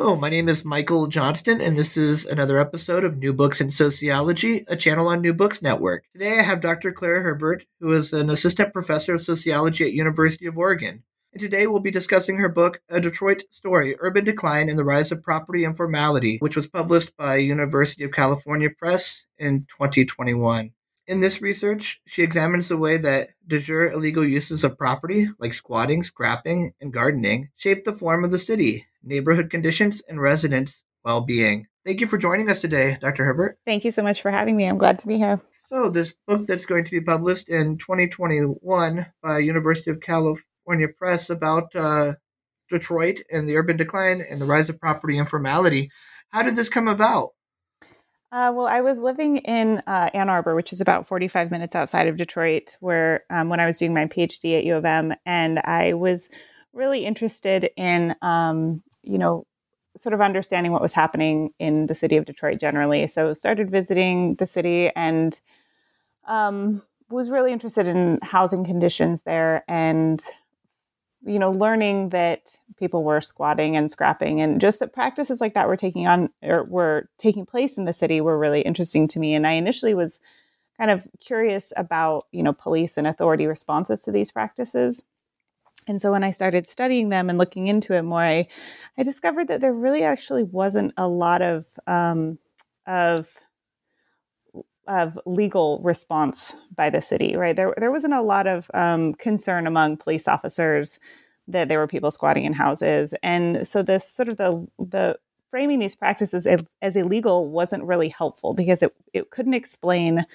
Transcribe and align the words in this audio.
Hello, 0.00 0.14
my 0.14 0.28
name 0.28 0.48
is 0.48 0.64
Michael 0.64 1.08
Johnston, 1.08 1.60
and 1.60 1.76
this 1.76 1.96
is 1.96 2.24
another 2.24 2.56
episode 2.56 3.02
of 3.02 3.18
New 3.18 3.32
Books 3.32 3.60
in 3.60 3.68
Sociology, 3.68 4.64
a 4.68 4.76
channel 4.76 5.08
on 5.08 5.20
New 5.20 5.34
Books 5.34 5.60
Network. 5.60 6.04
Today 6.12 6.38
I 6.38 6.42
have 6.42 6.60
Dr. 6.60 6.92
Claire 6.92 7.22
Herbert, 7.22 7.66
who 7.80 7.90
is 7.90 8.12
an 8.12 8.30
assistant 8.30 8.72
professor 8.72 9.14
of 9.14 9.22
sociology 9.22 9.82
at 9.82 9.92
University 9.92 10.46
of 10.46 10.56
Oregon. 10.56 11.02
And 11.32 11.40
today 11.40 11.66
we'll 11.66 11.80
be 11.80 11.90
discussing 11.90 12.36
her 12.36 12.48
book, 12.48 12.80
A 12.88 13.00
Detroit 13.00 13.42
Story 13.50 13.96
Urban 13.98 14.24
Decline 14.24 14.68
and 14.68 14.78
the 14.78 14.84
Rise 14.84 15.10
of 15.10 15.20
Property 15.20 15.64
Informality, 15.64 16.36
which 16.38 16.54
was 16.54 16.68
published 16.68 17.16
by 17.16 17.34
University 17.34 18.04
of 18.04 18.12
California 18.12 18.70
Press 18.70 19.26
in 19.36 19.66
2021. 19.76 20.70
In 21.08 21.20
this 21.20 21.40
research, 21.40 22.02
she 22.06 22.22
examines 22.22 22.68
the 22.68 22.76
way 22.76 22.98
that 22.98 23.28
de 23.46 23.58
jure 23.60 23.88
illegal 23.88 24.22
uses 24.22 24.62
of 24.62 24.76
property, 24.76 25.28
like 25.38 25.54
squatting, 25.54 26.02
scrapping, 26.02 26.72
and 26.82 26.92
gardening, 26.92 27.48
shape 27.56 27.84
the 27.84 27.94
form 27.94 28.24
of 28.24 28.30
the 28.30 28.38
city, 28.38 28.86
neighborhood 29.02 29.48
conditions, 29.48 30.02
and 30.06 30.20
residents' 30.20 30.84
well 31.02 31.22
being. 31.22 31.64
Thank 31.86 32.02
you 32.02 32.06
for 32.06 32.18
joining 32.18 32.50
us 32.50 32.60
today, 32.60 32.98
Dr. 33.00 33.24
Herbert. 33.24 33.58
Thank 33.64 33.86
you 33.86 33.90
so 33.90 34.02
much 34.02 34.20
for 34.20 34.30
having 34.30 34.54
me. 34.54 34.66
I'm 34.66 34.76
glad 34.76 34.98
to 34.98 35.06
be 35.06 35.16
here. 35.16 35.40
So, 35.68 35.88
this 35.88 36.14
book 36.26 36.46
that's 36.46 36.66
going 36.66 36.84
to 36.84 36.90
be 36.90 37.00
published 37.00 37.48
in 37.48 37.78
2021 37.78 39.06
by 39.22 39.38
University 39.38 39.90
of 39.90 40.02
California 40.02 40.88
Press 40.88 41.30
about 41.30 41.74
uh, 41.74 42.12
Detroit 42.68 43.22
and 43.32 43.48
the 43.48 43.56
urban 43.56 43.78
decline 43.78 44.20
and 44.20 44.42
the 44.42 44.46
rise 44.46 44.68
of 44.68 44.78
property 44.78 45.16
informality. 45.16 45.90
How 46.32 46.42
did 46.42 46.56
this 46.56 46.68
come 46.68 46.86
about? 46.86 47.30
Uh, 48.30 48.52
well, 48.54 48.66
I 48.66 48.82
was 48.82 48.98
living 48.98 49.38
in 49.38 49.82
uh, 49.86 50.10
Ann 50.12 50.28
Arbor, 50.28 50.54
which 50.54 50.72
is 50.72 50.80
about 50.82 51.06
45 51.06 51.50
minutes 51.50 51.74
outside 51.74 52.08
of 52.08 52.16
Detroit, 52.16 52.76
where 52.80 53.24
um, 53.30 53.48
when 53.48 53.58
I 53.58 53.66
was 53.66 53.78
doing 53.78 53.94
my 53.94 54.04
PhD 54.04 54.58
at 54.58 54.64
U 54.64 54.74
of 54.74 54.84
M, 54.84 55.14
and 55.24 55.60
I 55.60 55.94
was 55.94 56.28
really 56.74 57.06
interested 57.06 57.70
in, 57.76 58.14
um, 58.20 58.82
you 59.02 59.16
know, 59.16 59.46
sort 59.96 60.12
of 60.12 60.20
understanding 60.20 60.72
what 60.72 60.82
was 60.82 60.92
happening 60.92 61.50
in 61.58 61.86
the 61.86 61.94
city 61.94 62.16
of 62.16 62.26
Detroit 62.26 62.60
generally. 62.60 63.06
So 63.06 63.32
started 63.32 63.70
visiting 63.70 64.34
the 64.34 64.46
city 64.46 64.90
and 64.94 65.40
um, 66.26 66.82
was 67.08 67.30
really 67.30 67.52
interested 67.52 67.86
in 67.86 68.18
housing 68.22 68.64
conditions 68.64 69.22
there 69.22 69.64
and 69.66 70.22
you 71.24 71.38
know, 71.38 71.50
learning 71.50 72.10
that 72.10 72.58
people 72.76 73.02
were 73.02 73.20
squatting 73.20 73.76
and 73.76 73.90
scrapping 73.90 74.40
and 74.40 74.60
just 74.60 74.78
that 74.80 74.92
practices 74.92 75.40
like 75.40 75.54
that 75.54 75.68
were 75.68 75.76
taking 75.76 76.06
on 76.06 76.30
or 76.42 76.64
were 76.64 77.08
taking 77.18 77.44
place 77.44 77.76
in 77.76 77.84
the 77.84 77.92
city 77.92 78.20
were 78.20 78.38
really 78.38 78.60
interesting 78.60 79.08
to 79.08 79.18
me. 79.18 79.34
And 79.34 79.46
I 79.46 79.52
initially 79.52 79.94
was 79.94 80.20
kind 80.76 80.90
of 80.90 81.06
curious 81.20 81.72
about, 81.76 82.26
you 82.30 82.42
know, 82.42 82.52
police 82.52 82.96
and 82.96 83.06
authority 83.06 83.46
responses 83.46 84.02
to 84.02 84.12
these 84.12 84.30
practices. 84.30 85.02
And 85.88 86.00
so 86.00 86.12
when 86.12 86.22
I 86.22 86.30
started 86.30 86.66
studying 86.68 87.08
them 87.08 87.28
and 87.28 87.38
looking 87.38 87.66
into 87.66 87.94
it 87.94 88.02
more, 88.02 88.22
I, 88.22 88.46
I 88.96 89.02
discovered 89.02 89.48
that 89.48 89.60
there 89.60 89.72
really 89.72 90.04
actually 90.04 90.44
wasn't 90.44 90.92
a 90.96 91.08
lot 91.08 91.42
of 91.42 91.66
um, 91.86 92.38
of 92.86 93.32
of 94.88 95.18
legal 95.26 95.80
response 95.84 96.54
by 96.74 96.90
the 96.90 97.02
city, 97.02 97.36
right? 97.36 97.54
There, 97.54 97.74
there 97.76 97.92
wasn't 97.92 98.14
a 98.14 98.22
lot 98.22 98.46
of 98.46 98.70
um, 98.74 99.14
concern 99.14 99.66
among 99.66 99.98
police 99.98 100.26
officers 100.26 100.98
that 101.46 101.68
there 101.68 101.78
were 101.78 101.86
people 101.86 102.10
squatting 102.10 102.44
in 102.44 102.54
houses, 102.54 103.14
and 103.22 103.66
so 103.66 103.82
this 103.82 104.08
sort 104.08 104.28
of 104.28 104.36
the 104.38 104.66
the 104.78 105.18
framing 105.50 105.78
these 105.78 105.96
practices 105.96 106.46
as, 106.46 106.62
as 106.82 106.94
illegal 106.96 107.48
wasn't 107.48 107.82
really 107.84 108.08
helpful 108.08 108.52
because 108.54 108.82
it 108.82 108.94
it 109.12 109.30
couldn't 109.30 109.54
explain 109.54 110.26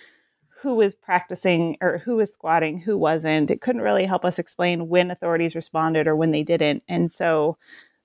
who 0.62 0.76
was 0.76 0.96
practicing 0.96 1.78
or 1.82 1.98
who 2.00 2.16
was 2.16 2.34
squatting, 2.34 2.80
who 2.80 2.98
wasn't. 2.98 3.52
It 3.52 3.60
couldn't 3.60 3.82
really 3.82 4.06
help 4.06 4.24
us 4.24 4.40
explain 4.40 4.88
when 4.88 5.12
authorities 5.12 5.56
responded 5.56 6.08
or 6.08 6.16
when 6.16 6.32
they 6.32 6.44
didn't, 6.44 6.84
and 6.88 7.12
so 7.12 7.58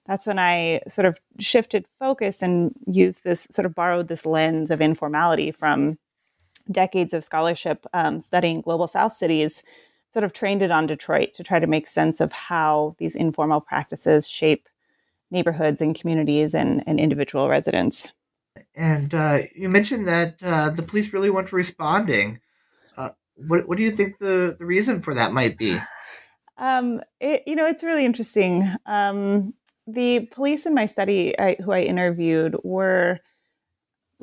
that's 0.06 0.26
when 0.26 0.38
I 0.38 0.80
sort 0.88 1.04
of 1.04 1.20
shifted 1.38 1.86
focus 1.98 2.40
and 2.42 2.74
used 2.86 3.24
this 3.24 3.46
sort 3.50 3.66
of 3.66 3.74
borrowed 3.74 4.08
this 4.08 4.24
lens 4.24 4.70
of 4.70 4.80
informality 4.80 5.50
from 5.50 5.98
decades 6.70 7.12
of 7.12 7.24
scholarship 7.24 7.86
um, 7.92 8.20
studying 8.20 8.60
global 8.60 8.86
South 8.86 9.14
cities, 9.14 9.62
sort 10.10 10.24
of 10.24 10.32
trained 10.32 10.62
it 10.62 10.70
on 10.70 10.86
Detroit 10.86 11.34
to 11.34 11.42
try 11.42 11.58
to 11.58 11.66
make 11.66 11.86
sense 11.86 12.20
of 12.20 12.32
how 12.32 12.94
these 12.98 13.14
informal 13.14 13.60
practices 13.60 14.28
shape 14.28 14.68
neighborhoods 15.30 15.82
and 15.82 15.98
communities 15.98 16.54
and, 16.54 16.82
and 16.86 16.98
individual 16.98 17.48
residents. 17.48 18.08
And 18.74 19.12
uh, 19.12 19.38
you 19.54 19.68
mentioned 19.68 20.06
that 20.08 20.36
uh, 20.42 20.70
the 20.70 20.82
police 20.82 21.12
really 21.12 21.30
weren't 21.30 21.52
responding. 21.52 22.40
Uh, 22.96 23.10
what, 23.36 23.68
what 23.68 23.76
do 23.76 23.84
you 23.84 23.90
think 23.90 24.18
the, 24.18 24.56
the 24.58 24.64
reason 24.64 25.00
for 25.00 25.14
that 25.14 25.32
might 25.32 25.58
be? 25.58 25.78
Um, 26.56 27.00
it, 27.20 27.42
you 27.46 27.54
know, 27.54 27.66
it's 27.66 27.84
really 27.84 28.04
interesting. 28.04 28.68
Um, 28.86 29.54
the 29.86 30.28
police 30.32 30.66
in 30.66 30.74
my 30.74 30.86
study, 30.86 31.38
I, 31.38 31.56
who 31.62 31.72
I 31.72 31.82
interviewed, 31.82 32.56
were 32.64 33.20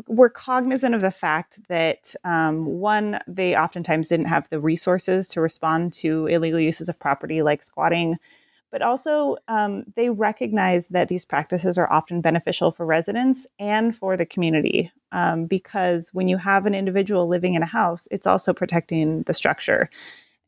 we're 0.07 0.29
cognizant 0.29 0.93
of 0.93 1.01
the 1.01 1.11
fact 1.11 1.59
that 1.69 2.13
um, 2.23 2.65
one, 2.65 3.19
they 3.27 3.55
oftentimes 3.55 4.07
didn't 4.09 4.27
have 4.27 4.49
the 4.49 4.59
resources 4.59 5.27
to 5.29 5.41
respond 5.41 5.93
to 5.93 6.27
illegal 6.27 6.59
uses 6.59 6.89
of 6.89 6.99
property 6.99 7.41
like 7.41 7.63
squatting, 7.63 8.17
but 8.71 8.81
also 8.81 9.37
um, 9.47 9.85
they 9.95 10.09
recognize 10.09 10.87
that 10.87 11.07
these 11.07 11.23
practices 11.23 11.77
are 11.77 11.91
often 11.91 12.19
beneficial 12.19 12.71
for 12.71 12.85
residents 12.85 13.47
and 13.57 13.95
for 13.95 14.17
the 14.17 14.25
community 14.25 14.91
um, 15.13 15.45
because 15.45 16.09
when 16.13 16.27
you 16.27 16.37
have 16.37 16.65
an 16.65 16.75
individual 16.75 17.27
living 17.27 17.53
in 17.53 17.63
a 17.63 17.67
house, 17.67 18.07
it's 18.11 18.27
also 18.27 18.53
protecting 18.53 19.23
the 19.23 19.33
structure. 19.33 19.89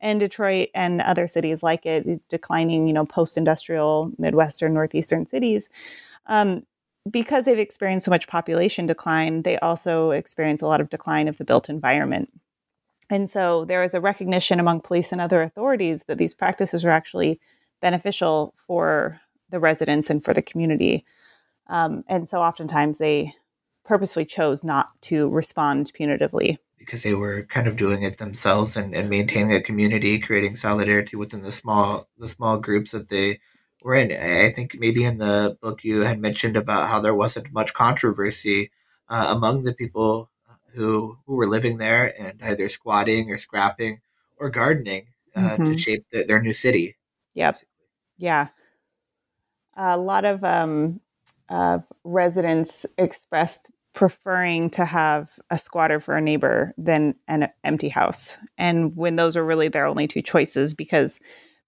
And 0.00 0.20
Detroit 0.20 0.68
and 0.74 1.00
other 1.00 1.26
cities 1.26 1.62
like 1.62 1.86
it, 1.86 2.20
declining, 2.28 2.86
you 2.86 2.92
know, 2.92 3.06
post-industrial 3.06 4.12
Midwestern, 4.18 4.74
Northeastern 4.74 5.26
cities, 5.26 5.70
um, 6.26 6.64
because 7.10 7.44
they've 7.44 7.58
experienced 7.58 8.04
so 8.04 8.10
much 8.10 8.28
population 8.28 8.86
decline, 8.86 9.42
they 9.42 9.58
also 9.58 10.10
experience 10.10 10.62
a 10.62 10.66
lot 10.66 10.80
of 10.80 10.90
decline 10.90 11.28
of 11.28 11.36
the 11.36 11.44
built 11.44 11.68
environment. 11.68 12.30
And 13.10 13.30
so 13.30 13.64
there 13.64 13.82
is 13.82 13.94
a 13.94 14.00
recognition 14.00 14.60
among 14.60 14.80
police 14.80 15.12
and 15.12 15.20
other 15.20 15.42
authorities 15.42 16.04
that 16.06 16.18
these 16.18 16.34
practices 16.34 16.84
are 16.84 16.90
actually 16.90 17.40
beneficial 17.80 18.54
for 18.56 19.20
the 19.48 19.60
residents 19.60 20.10
and 20.10 20.22
for 20.22 20.34
the 20.34 20.42
community. 20.42 21.04
Um, 21.68 22.04
and 22.08 22.28
so 22.28 22.38
oftentimes 22.38 22.98
they 22.98 23.32
purposefully 23.84 24.26
chose 24.26 24.62
not 24.62 24.90
to 25.02 25.28
respond 25.28 25.90
punitively. 25.98 26.58
Because 26.78 27.02
they 27.02 27.14
were 27.14 27.44
kind 27.44 27.66
of 27.66 27.76
doing 27.76 28.02
it 28.02 28.18
themselves 28.18 28.76
and, 28.76 28.94
and 28.94 29.08
maintaining 29.08 29.54
a 29.54 29.62
community, 29.62 30.18
creating 30.18 30.56
solidarity 30.56 31.16
within 31.16 31.42
the 31.42 31.50
small 31.50 32.08
the 32.18 32.28
small 32.28 32.58
groups 32.58 32.92
that 32.92 33.08
they 33.08 33.38
Right. 33.84 34.10
I 34.10 34.50
think 34.50 34.76
maybe 34.78 35.04
in 35.04 35.18
the 35.18 35.56
book 35.60 35.84
you 35.84 36.00
had 36.00 36.18
mentioned 36.18 36.56
about 36.56 36.88
how 36.88 37.00
there 37.00 37.14
wasn't 37.14 37.52
much 37.52 37.74
controversy 37.74 38.70
uh, 39.08 39.32
among 39.36 39.62
the 39.62 39.72
people 39.72 40.30
uh, 40.48 40.54
who 40.74 41.18
who 41.26 41.36
were 41.36 41.46
living 41.46 41.78
there 41.78 42.12
and 42.20 42.40
either 42.42 42.68
squatting 42.68 43.30
or 43.30 43.38
scrapping 43.38 44.00
or 44.36 44.50
gardening 44.50 45.08
uh, 45.36 45.40
mm-hmm. 45.40 45.64
to 45.66 45.78
shape 45.78 46.04
the, 46.10 46.24
their 46.24 46.40
new 46.40 46.52
city. 46.52 46.96
Yep. 47.34 47.54
Basically. 47.54 47.68
Yeah. 48.18 48.48
A 49.76 49.96
lot 49.96 50.24
of 50.24 50.42
um, 50.42 51.00
uh, 51.48 51.78
residents 52.02 52.84
expressed 52.96 53.70
preferring 53.94 54.70
to 54.70 54.84
have 54.84 55.38
a 55.50 55.58
squatter 55.58 55.98
for 55.98 56.16
a 56.16 56.20
neighbor 56.20 56.74
than 56.76 57.14
an 57.26 57.48
empty 57.64 57.88
house. 57.88 58.36
And 58.56 58.96
when 58.96 59.16
those 59.16 59.36
were 59.36 59.44
really 59.44 59.68
their 59.68 59.86
only 59.86 60.06
two 60.06 60.22
choices, 60.22 60.74
because 60.74 61.20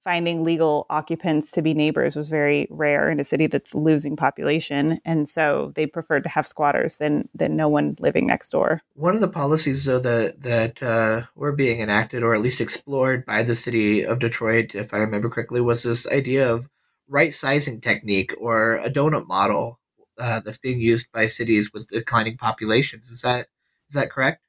finding 0.03 0.45
legal 0.45 0.87
occupants 0.91 1.51
to 1.53 1.63
be 1.63 1.75
neighbors 1.75 2.17
was 2.17 2.29
very 2.29 2.67
rare 2.71 3.11
in 3.11 3.21
a 3.21 3.25
city 3.25 3.47
that's 3.47 3.75
losing 3.75 4.17
population. 4.17 5.01
And 5.05 5.29
so 5.29 5.73
they 5.75 5.87
preferred 5.87 6.23
to 6.25 6.29
have 6.29 6.47
squatters 6.47 6.95
than 6.97 7.29
than 7.35 7.57
no 7.57 7.69
one 7.69 7.97
living 8.01 8.27
next 8.27 8.51
door. 8.51 8.81
One 8.95 9.15
of 9.15 9.21
the 9.21 9.29
policies 9.29 9.85
though 9.85 10.01
that 10.01 10.43
that 10.43 10.83
uh, 10.83 11.23
were 11.35 11.53
being 11.53 11.81
enacted 11.81 12.23
or 12.23 12.35
at 12.35 12.41
least 12.41 12.61
explored 12.61 13.25
by 13.27 13.43
the 13.43 13.55
city 13.55 14.05
of 14.05 14.19
detroit 14.19 14.75
if 14.75 14.93
i 14.95 14.99
remember 14.99 15.29
correctly 15.29 15.61
was 15.61 15.83
this 15.83 16.11
idea 16.11 16.49
of 16.53 16.69
right 17.09 17.35
sizing 17.35 17.81
technique 17.81 18.33
or 18.39 18.77
a 18.77 18.91
donut 18.91 19.27
model 19.27 19.81
uh, 20.21 20.41
that's 20.41 20.59
being 20.59 20.81
used 20.81 21.11
by 21.13 21.27
cities 21.27 21.73
with 21.73 21.89
declining 21.89 22.37
populations. 22.37 23.11
Is 23.11 23.23
that 23.23 23.47
is 23.89 23.95
that 23.95 24.11
correct 24.11 24.43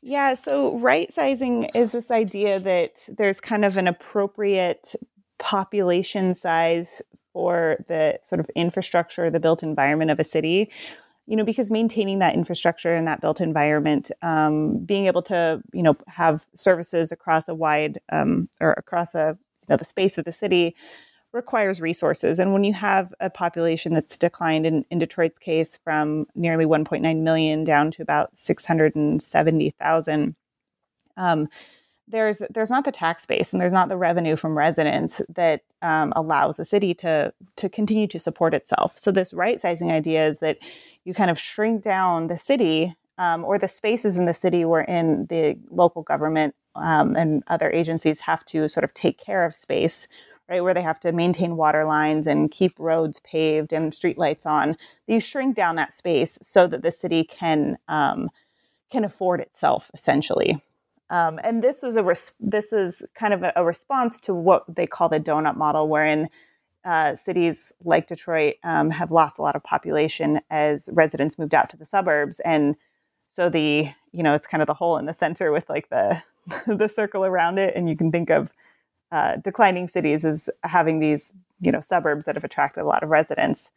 yeah, 0.00 0.34
so 0.34 0.78
right 0.78 1.12
sizing 1.12 1.64
is 1.74 1.92
this 1.92 2.10
idea 2.10 2.60
that 2.60 3.08
there's 3.08 3.40
kind 3.40 3.64
of 3.64 3.76
an 3.76 3.86
appropriate 3.86 4.94
population 5.38 6.34
size 6.34 7.02
for 7.32 7.76
the 7.88 8.18
sort 8.22 8.40
of 8.40 8.50
infrastructure, 8.56 9.30
the 9.30 9.40
built 9.40 9.62
environment 9.62 10.10
of 10.10 10.18
a 10.18 10.24
city. 10.24 10.70
You 11.26 11.36
know, 11.36 11.44
because 11.44 11.70
maintaining 11.70 12.20
that 12.20 12.34
infrastructure 12.34 12.94
and 12.94 13.06
that 13.06 13.20
built 13.20 13.42
environment, 13.42 14.10
um, 14.22 14.78
being 14.78 15.06
able 15.06 15.20
to, 15.22 15.62
you 15.74 15.82
know, 15.82 15.94
have 16.06 16.46
services 16.54 17.12
across 17.12 17.48
a 17.48 17.54
wide 17.54 18.00
um, 18.10 18.48
or 18.60 18.72
across 18.72 19.14
a 19.14 19.36
you 19.68 19.74
know 19.74 19.76
the 19.76 19.84
space 19.84 20.16
of 20.16 20.24
the 20.24 20.32
city 20.32 20.74
requires 21.38 21.80
resources. 21.80 22.40
And 22.40 22.52
when 22.52 22.64
you 22.64 22.74
have 22.74 23.14
a 23.20 23.30
population 23.30 23.94
that's 23.94 24.18
declined 24.18 24.66
in, 24.66 24.84
in 24.90 24.98
Detroit's 24.98 25.38
case 25.38 25.78
from 25.84 26.26
nearly 26.34 26.66
1.9 26.66 27.22
million 27.22 27.62
down 27.62 27.92
to 27.92 28.02
about 28.02 28.36
670,000, 28.36 30.34
um, 31.16 31.48
there's 32.08 32.42
there's 32.50 32.70
not 32.70 32.84
the 32.84 32.92
tax 32.92 33.26
base 33.26 33.52
and 33.52 33.60
there's 33.60 33.72
not 33.72 33.88
the 33.88 33.96
revenue 33.96 34.34
from 34.34 34.58
residents 34.58 35.20
that 35.28 35.62
um, 35.82 36.12
allows 36.16 36.56
the 36.56 36.64
city 36.64 36.94
to 36.94 37.32
to 37.56 37.68
continue 37.68 38.08
to 38.08 38.18
support 38.18 38.54
itself. 38.54 38.98
So 38.98 39.12
this 39.12 39.32
right 39.32 39.60
sizing 39.60 39.92
idea 39.92 40.26
is 40.26 40.40
that 40.40 40.58
you 41.04 41.14
kind 41.14 41.30
of 41.30 41.38
shrink 41.38 41.82
down 41.82 42.26
the 42.26 42.38
city 42.38 42.96
um, 43.18 43.44
or 43.44 43.58
the 43.58 43.68
spaces 43.68 44.16
in 44.16 44.24
the 44.24 44.34
city 44.34 44.64
wherein 44.64 45.26
the 45.26 45.58
local 45.70 46.02
government 46.02 46.54
um, 46.74 47.14
and 47.14 47.44
other 47.46 47.70
agencies 47.70 48.20
have 48.20 48.44
to 48.46 48.68
sort 48.68 48.84
of 48.84 48.94
take 48.94 49.18
care 49.18 49.44
of 49.44 49.54
space 49.54 50.08
right, 50.48 50.62
where 50.62 50.74
they 50.74 50.82
have 50.82 51.00
to 51.00 51.12
maintain 51.12 51.56
water 51.56 51.84
lines 51.84 52.26
and 52.26 52.50
keep 52.50 52.74
roads 52.78 53.20
paved 53.20 53.72
and 53.72 53.92
streetlights 53.92 54.46
on. 54.46 54.76
These 55.06 55.26
shrink 55.26 55.54
down 55.54 55.76
that 55.76 55.92
space 55.92 56.38
so 56.42 56.66
that 56.66 56.82
the 56.82 56.90
city 56.90 57.24
can 57.24 57.78
um, 57.88 58.30
can 58.90 59.04
afford 59.04 59.40
itself 59.40 59.90
essentially. 59.94 60.62
Um, 61.10 61.40
and 61.42 61.62
this 61.62 61.82
was 61.82 61.96
a 61.96 62.02
res- 62.02 62.34
this 62.38 62.72
is 62.72 63.02
kind 63.14 63.32
of 63.32 63.42
a, 63.42 63.52
a, 63.56 63.64
response 63.64 64.20
to 64.20 64.34
what 64.34 64.64
they 64.74 64.86
call 64.86 65.08
the 65.08 65.20
donut 65.20 65.56
model, 65.56 65.88
wherein 65.88 66.28
uh, 66.84 67.16
cities 67.16 67.72
like 67.82 68.06
Detroit 68.06 68.56
um, 68.62 68.90
have 68.90 69.10
lost 69.10 69.38
a 69.38 69.42
lot 69.42 69.56
of 69.56 69.62
population 69.62 70.40
as 70.50 70.88
residents 70.92 71.38
moved 71.38 71.54
out 71.54 71.70
to 71.70 71.78
the 71.78 71.86
suburbs, 71.86 72.40
and 72.40 72.76
so 73.30 73.48
the 73.48 73.88
you 74.12 74.22
know 74.22 74.34
it's 74.34 74.46
kind 74.46 74.62
of 74.62 74.66
the 74.66 74.74
hole 74.74 74.98
in 74.98 75.06
the 75.06 75.14
center 75.14 75.50
with 75.50 75.68
like 75.70 75.88
the 75.88 76.22
the 76.66 76.88
circle 76.88 77.24
around 77.24 77.58
it, 77.58 77.74
and 77.74 77.88
you 77.88 77.96
can 77.96 78.12
think 78.12 78.28
of 78.28 78.52
uh, 79.10 79.36
declining 79.36 79.88
cities 79.88 80.24
is 80.24 80.50
having 80.64 81.00
these 81.00 81.32
you 81.60 81.72
know 81.72 81.80
suburbs 81.80 82.24
that 82.26 82.36
have 82.36 82.44
attracted 82.44 82.82
a 82.82 82.86
lot 82.86 83.02
of 83.02 83.08
residents, 83.08 83.70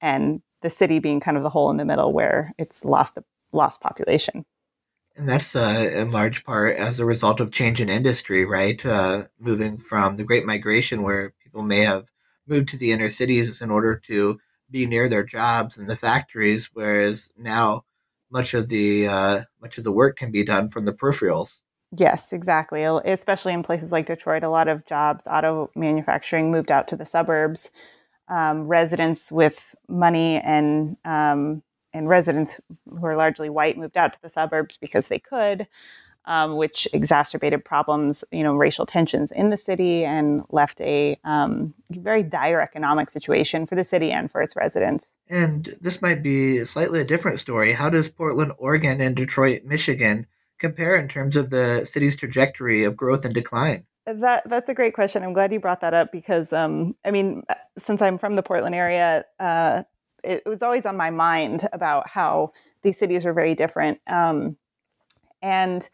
and 0.00 0.42
the 0.62 0.70
city 0.70 0.98
being 0.98 1.20
kind 1.20 1.36
of 1.36 1.42
the 1.42 1.50
hole 1.50 1.70
in 1.70 1.76
the 1.76 1.84
middle 1.84 2.12
where 2.12 2.52
it's 2.58 2.84
lost 2.84 3.18
lost 3.52 3.80
population. 3.80 4.44
And 5.16 5.28
that's 5.28 5.56
uh, 5.56 5.90
in 5.94 6.12
large 6.12 6.44
part 6.44 6.76
as 6.76 7.00
a 7.00 7.04
result 7.04 7.40
of 7.40 7.50
change 7.50 7.80
in 7.80 7.88
industry, 7.88 8.44
right? 8.44 8.84
Uh, 8.84 9.24
moving 9.40 9.76
from 9.76 10.16
the 10.16 10.24
Great 10.24 10.44
Migration, 10.44 11.02
where 11.02 11.34
people 11.42 11.62
may 11.62 11.80
have 11.80 12.06
moved 12.46 12.68
to 12.68 12.76
the 12.76 12.92
inner 12.92 13.08
cities 13.08 13.60
in 13.60 13.70
order 13.70 14.00
to 14.06 14.38
be 14.70 14.86
near 14.86 15.08
their 15.08 15.24
jobs 15.24 15.76
and 15.76 15.88
the 15.88 15.96
factories, 15.96 16.70
whereas 16.72 17.30
now 17.36 17.84
much 18.30 18.54
of 18.54 18.68
the 18.68 19.06
uh, 19.06 19.40
much 19.60 19.78
of 19.78 19.84
the 19.84 19.92
work 19.92 20.16
can 20.16 20.30
be 20.30 20.44
done 20.44 20.68
from 20.68 20.84
the 20.84 20.92
peripherals. 20.92 21.62
Yes, 21.96 22.32
exactly. 22.32 22.84
Especially 22.84 23.52
in 23.54 23.62
places 23.62 23.92
like 23.92 24.06
Detroit, 24.06 24.42
a 24.42 24.50
lot 24.50 24.68
of 24.68 24.84
jobs, 24.86 25.24
auto 25.26 25.70
manufacturing, 25.74 26.50
moved 26.50 26.70
out 26.70 26.88
to 26.88 26.96
the 26.96 27.06
suburbs. 27.06 27.70
Um, 28.28 28.64
residents 28.64 29.32
with 29.32 29.58
money 29.88 30.38
and 30.38 30.98
um, 31.06 31.62
and 31.94 32.08
residents 32.08 32.60
who 32.90 33.06
are 33.06 33.16
largely 33.16 33.48
white 33.48 33.78
moved 33.78 33.96
out 33.96 34.12
to 34.12 34.20
the 34.20 34.28
suburbs 34.28 34.76
because 34.80 35.08
they 35.08 35.18
could, 35.18 35.66
um, 36.26 36.56
which 36.56 36.86
exacerbated 36.92 37.64
problems, 37.64 38.22
you 38.30 38.42
know, 38.42 38.54
racial 38.54 38.84
tensions 38.84 39.32
in 39.32 39.48
the 39.48 39.56
city 39.56 40.04
and 40.04 40.42
left 40.50 40.80
a 40.82 41.18
um, 41.24 41.72
very 41.90 42.22
dire 42.22 42.60
economic 42.60 43.08
situation 43.08 43.64
for 43.64 43.76
the 43.76 43.84
city 43.84 44.12
and 44.12 44.30
for 44.30 44.42
its 44.42 44.54
residents. 44.54 45.06
And 45.30 45.70
this 45.80 46.02
might 46.02 46.22
be 46.22 46.58
slightly 46.64 47.00
a 47.00 47.04
different 47.04 47.38
story. 47.38 47.72
How 47.72 47.88
does 47.88 48.10
Portland, 48.10 48.52
Oregon, 48.58 49.00
and 49.00 49.16
Detroit, 49.16 49.64
Michigan 49.64 50.26
compare 50.58 50.96
in 50.96 51.08
terms 51.08 51.36
of 51.36 51.50
the 51.50 51.84
city's 51.84 52.16
trajectory 52.16 52.84
of 52.84 52.96
growth 52.96 53.24
and 53.24 53.34
decline? 53.34 53.86
That 54.06 54.48
that's 54.48 54.68
a 54.68 54.74
great 54.74 54.94
question. 54.94 55.22
I'm 55.22 55.34
glad 55.34 55.52
you 55.52 55.60
brought 55.60 55.82
that 55.82 55.94
up 55.94 56.12
because 56.12 56.52
um, 56.52 56.94
I 57.04 57.10
mean, 57.10 57.42
since 57.78 58.00
I'm 58.00 58.18
from 58.18 58.36
the 58.36 58.42
Portland 58.42 58.74
area, 58.74 59.24
uh, 59.38 59.82
it, 60.24 60.44
was 60.46 60.62
always 60.62 60.86
on 60.86 60.96
my 60.96 61.10
mind 61.10 61.68
about 61.72 62.08
how 62.08 62.52
these 62.82 62.98
cities 62.98 63.26
are 63.26 63.34
very 63.34 63.54
different. 63.54 64.00
Um, 64.06 64.56
and 65.42 65.88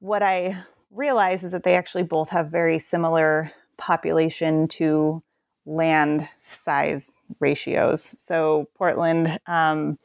what 0.00 0.22
I 0.22 0.62
realize 0.90 1.44
is 1.44 1.52
that 1.52 1.64
they 1.64 1.76
actually 1.76 2.04
both 2.04 2.30
have 2.30 2.50
very 2.50 2.78
similar 2.78 3.52
population 3.76 4.68
to 4.68 5.22
land 5.66 6.28
size 6.38 7.12
ratios. 7.40 8.14
So 8.18 8.68
Portland 8.76 9.38
um, 9.46 9.98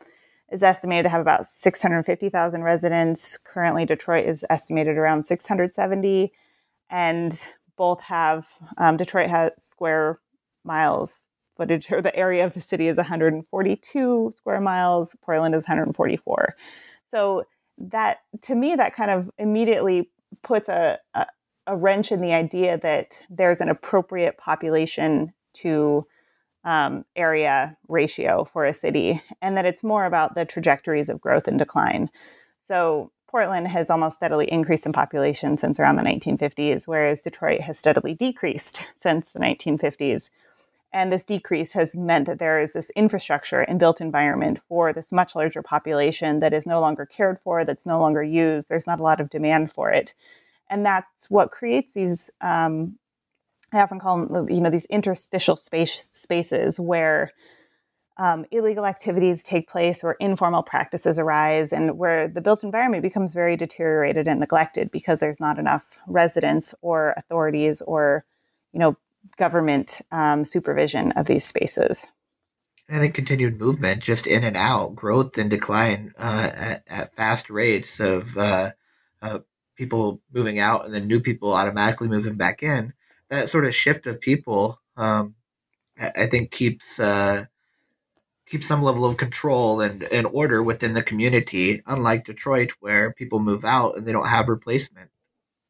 is 0.52 0.64
estimated 0.64 1.04
to 1.04 1.10
have 1.10 1.22
about 1.22 1.46
650,000 1.46 2.64
residents. 2.64 3.38
Currently, 3.38 3.86
Detroit 3.86 4.26
is 4.26 4.46
estimated 4.50 4.98
around 4.98 5.26
670, 5.26 6.32
and 6.90 7.48
both 7.78 8.02
have 8.02 8.48
um, 8.78 8.98
Detroit 8.98 9.30
has 9.30 9.52
square 9.58 10.20
miles 10.64 11.30
footage, 11.58 11.92
or 11.92 12.02
the 12.02 12.16
area 12.16 12.46
of 12.46 12.54
the 12.54 12.62
city 12.62 12.88
is 12.88 12.98
142 12.98 14.32
square 14.36 14.62
miles. 14.62 15.16
Portland 15.22 15.54
is 15.54 15.68
144. 15.68 16.56
So 17.06 17.44
that, 17.78 18.20
to 18.42 18.56
me, 18.56 18.76
that 18.76 18.96
kind 18.96 19.12
of 19.12 19.30
immediately 19.38 20.10
puts 20.42 20.70
a, 20.70 21.00
a, 21.14 21.26
a 21.68 21.76
wrench 21.76 22.12
in 22.12 22.22
the 22.22 22.34
idea 22.34 22.78
that 22.78 23.24
there's 23.30 23.62
an 23.62 23.70
appropriate 23.70 24.38
population 24.38 25.34
to 25.54 26.06
um, 26.64 27.06
area 27.16 27.78
ratio 27.88 28.44
for 28.44 28.66
a 28.66 28.74
city, 28.74 29.22
and 29.42 29.58
that 29.58 29.66
it's 29.66 29.84
more 29.84 30.06
about 30.06 30.36
the 30.36 30.46
trajectories 30.46 31.10
of 31.10 31.22
growth 31.22 31.48
and 31.48 31.58
decline. 31.58 32.10
So 32.60 33.12
Portland 33.30 33.68
has 33.68 33.90
almost 33.90 34.16
steadily 34.16 34.52
increased 34.52 34.86
in 34.86 34.92
population 34.92 35.58
since 35.58 35.80
around 35.80 35.98
the 35.98 36.04
1950s, 36.04 36.88
whereas 36.88 37.22
Detroit 37.22 37.62
has 37.62 37.78
steadily 37.78 38.14
decreased 38.14 38.82
since 38.96 39.30
the 39.32 39.40
1950s. 39.40 40.30
And 40.92 41.12
this 41.12 41.24
decrease 41.24 41.74
has 41.74 41.96
meant 41.96 42.26
that 42.26 42.40
there 42.40 42.60
is 42.60 42.74
this 42.74 42.90
infrastructure 42.96 43.62
and 43.62 43.80
built 43.80 44.02
environment 44.02 44.60
for 44.68 44.92
this 44.92 45.12
much 45.12 45.36
larger 45.36 45.62
population 45.62 46.40
that 46.40 46.54
is 46.54 46.66
no 46.66 46.82
longer 46.82 47.06
cared 47.06 47.40
for, 47.44 47.64
that's 47.64 47.86
no 47.86 48.00
longer 48.00 48.24
used. 48.24 48.70
There's 48.70 48.88
not 48.88 49.00
a 49.00 49.04
lot 49.04 49.20
of 49.20 49.30
demand 49.30 49.72
for 49.72 49.92
it. 49.92 50.16
And 50.68 50.84
that's 50.84 51.30
what 51.30 51.52
creates 51.52 51.92
these 51.94 52.32
um, 52.42 52.98
I 53.72 53.82
often 53.82 54.00
call 54.00 54.26
them, 54.26 54.50
you 54.50 54.62
know, 54.62 54.70
these 54.70 54.86
interstitial 54.86 55.56
space 55.56 56.10
spaces 56.14 56.80
where 56.80 57.32
um, 58.18 58.46
illegal 58.52 58.86
activities 58.86 59.44
take 59.44 59.70
place, 59.70 60.04
where 60.04 60.18
informal 60.20 60.62
practices 60.62 61.18
arise, 61.18 61.72
and 61.72 61.98
where 61.98 62.28
the 62.28 62.42
built 62.42 62.64
environment 62.64 63.02
becomes 63.02 63.34
very 63.34 63.56
deteriorated 63.56 64.28
and 64.28 64.40
neglected 64.42 64.92
because 64.92 65.22
there's 65.22 65.40
not 65.40 65.58
enough 65.58 65.98
residents 66.06 66.76
or 66.82 67.14
authorities 67.16 67.82
or, 67.82 68.26
you 68.74 68.80
know, 68.80 68.98
government 69.38 70.02
um, 70.12 70.44
supervision 70.44 71.14
of 71.14 71.28
these 71.28 71.46
spaces. 71.46 72.08
I 72.90 72.98
think 72.98 73.14
continued 73.14 73.60
movement, 73.60 74.02
just 74.02 74.26
in 74.28 74.44
and 74.44 74.58
out, 74.58 74.96
growth 74.96 75.38
and 75.38 75.50
decline 75.50 76.12
uh, 76.18 76.50
at, 76.56 76.84
at, 76.90 77.16
fast 77.16 77.50
rates 77.50 78.00
of 78.00 78.36
uh, 78.36 78.70
uh, 79.22 79.40
people 79.76 80.22
moving 80.34 80.60
out 80.60 80.86
and 80.86 80.94
then 80.94 81.08
new 81.08 81.20
people 81.22 81.54
automatically 81.54 82.08
moving 82.08 82.36
back 82.36 82.64
in 82.64 82.94
that 83.30 83.50
sort 83.50 83.66
of 83.66 83.76
shift 83.76 84.08
of 84.08 84.20
people, 84.20 84.80
um, 84.98 85.36
I 86.00 86.28
think 86.28 86.52
keeps 86.52 87.00
uh, 87.00 87.46
keeps 88.48 88.68
some 88.68 88.82
level 88.82 89.06
of 89.06 89.18
control 89.18 89.82
and, 89.82 90.04
and 90.12 90.28
order 90.32 90.64
within 90.64 90.94
the 90.94 91.04
community. 91.04 91.82
Unlike 91.86 92.26
Detroit, 92.26 92.72
where 92.80 93.14
people 93.14 93.40
move 93.40 93.66
out 93.66 93.98
and 93.98 94.08
they 94.08 94.12
don't 94.12 94.28
have 94.28 94.48
replacement. 94.48 95.10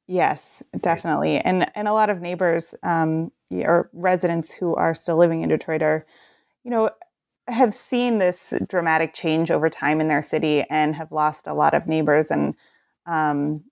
Yes, 0.07 0.63
definitely, 0.79 1.37
and 1.37 1.69
and 1.75 1.87
a 1.87 1.93
lot 1.93 2.09
of 2.09 2.21
neighbors 2.21 2.73
um, 2.83 3.31
or 3.51 3.89
residents 3.93 4.51
who 4.51 4.75
are 4.75 4.95
still 4.95 5.17
living 5.17 5.41
in 5.41 5.49
Detroit 5.49 5.81
are, 5.81 6.05
you 6.63 6.71
know, 6.71 6.89
have 7.47 7.73
seen 7.73 8.17
this 8.17 8.53
dramatic 8.67 9.13
change 9.13 9.51
over 9.51 9.69
time 9.69 10.01
in 10.01 10.07
their 10.07 10.21
city 10.21 10.63
and 10.69 10.95
have 10.95 11.11
lost 11.11 11.47
a 11.47 11.53
lot 11.53 11.73
of 11.73 11.87
neighbors 11.87 12.31
and 12.31 12.55
um, 13.05 13.63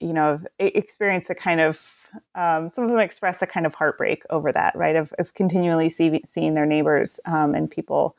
you 0.00 0.12
know, 0.12 0.40
experienced 0.58 1.30
a 1.30 1.34
kind 1.34 1.60
of, 1.60 1.99
um, 2.34 2.68
some 2.68 2.84
of 2.84 2.90
them 2.90 2.98
express 2.98 3.42
a 3.42 3.46
kind 3.46 3.66
of 3.66 3.74
heartbreak 3.74 4.24
over 4.30 4.52
that, 4.52 4.74
right? 4.76 4.96
Of, 4.96 5.12
of 5.18 5.34
continually 5.34 5.90
see, 5.90 6.22
seeing 6.26 6.54
their 6.54 6.66
neighbors 6.66 7.20
um, 7.24 7.54
and 7.54 7.70
people 7.70 8.16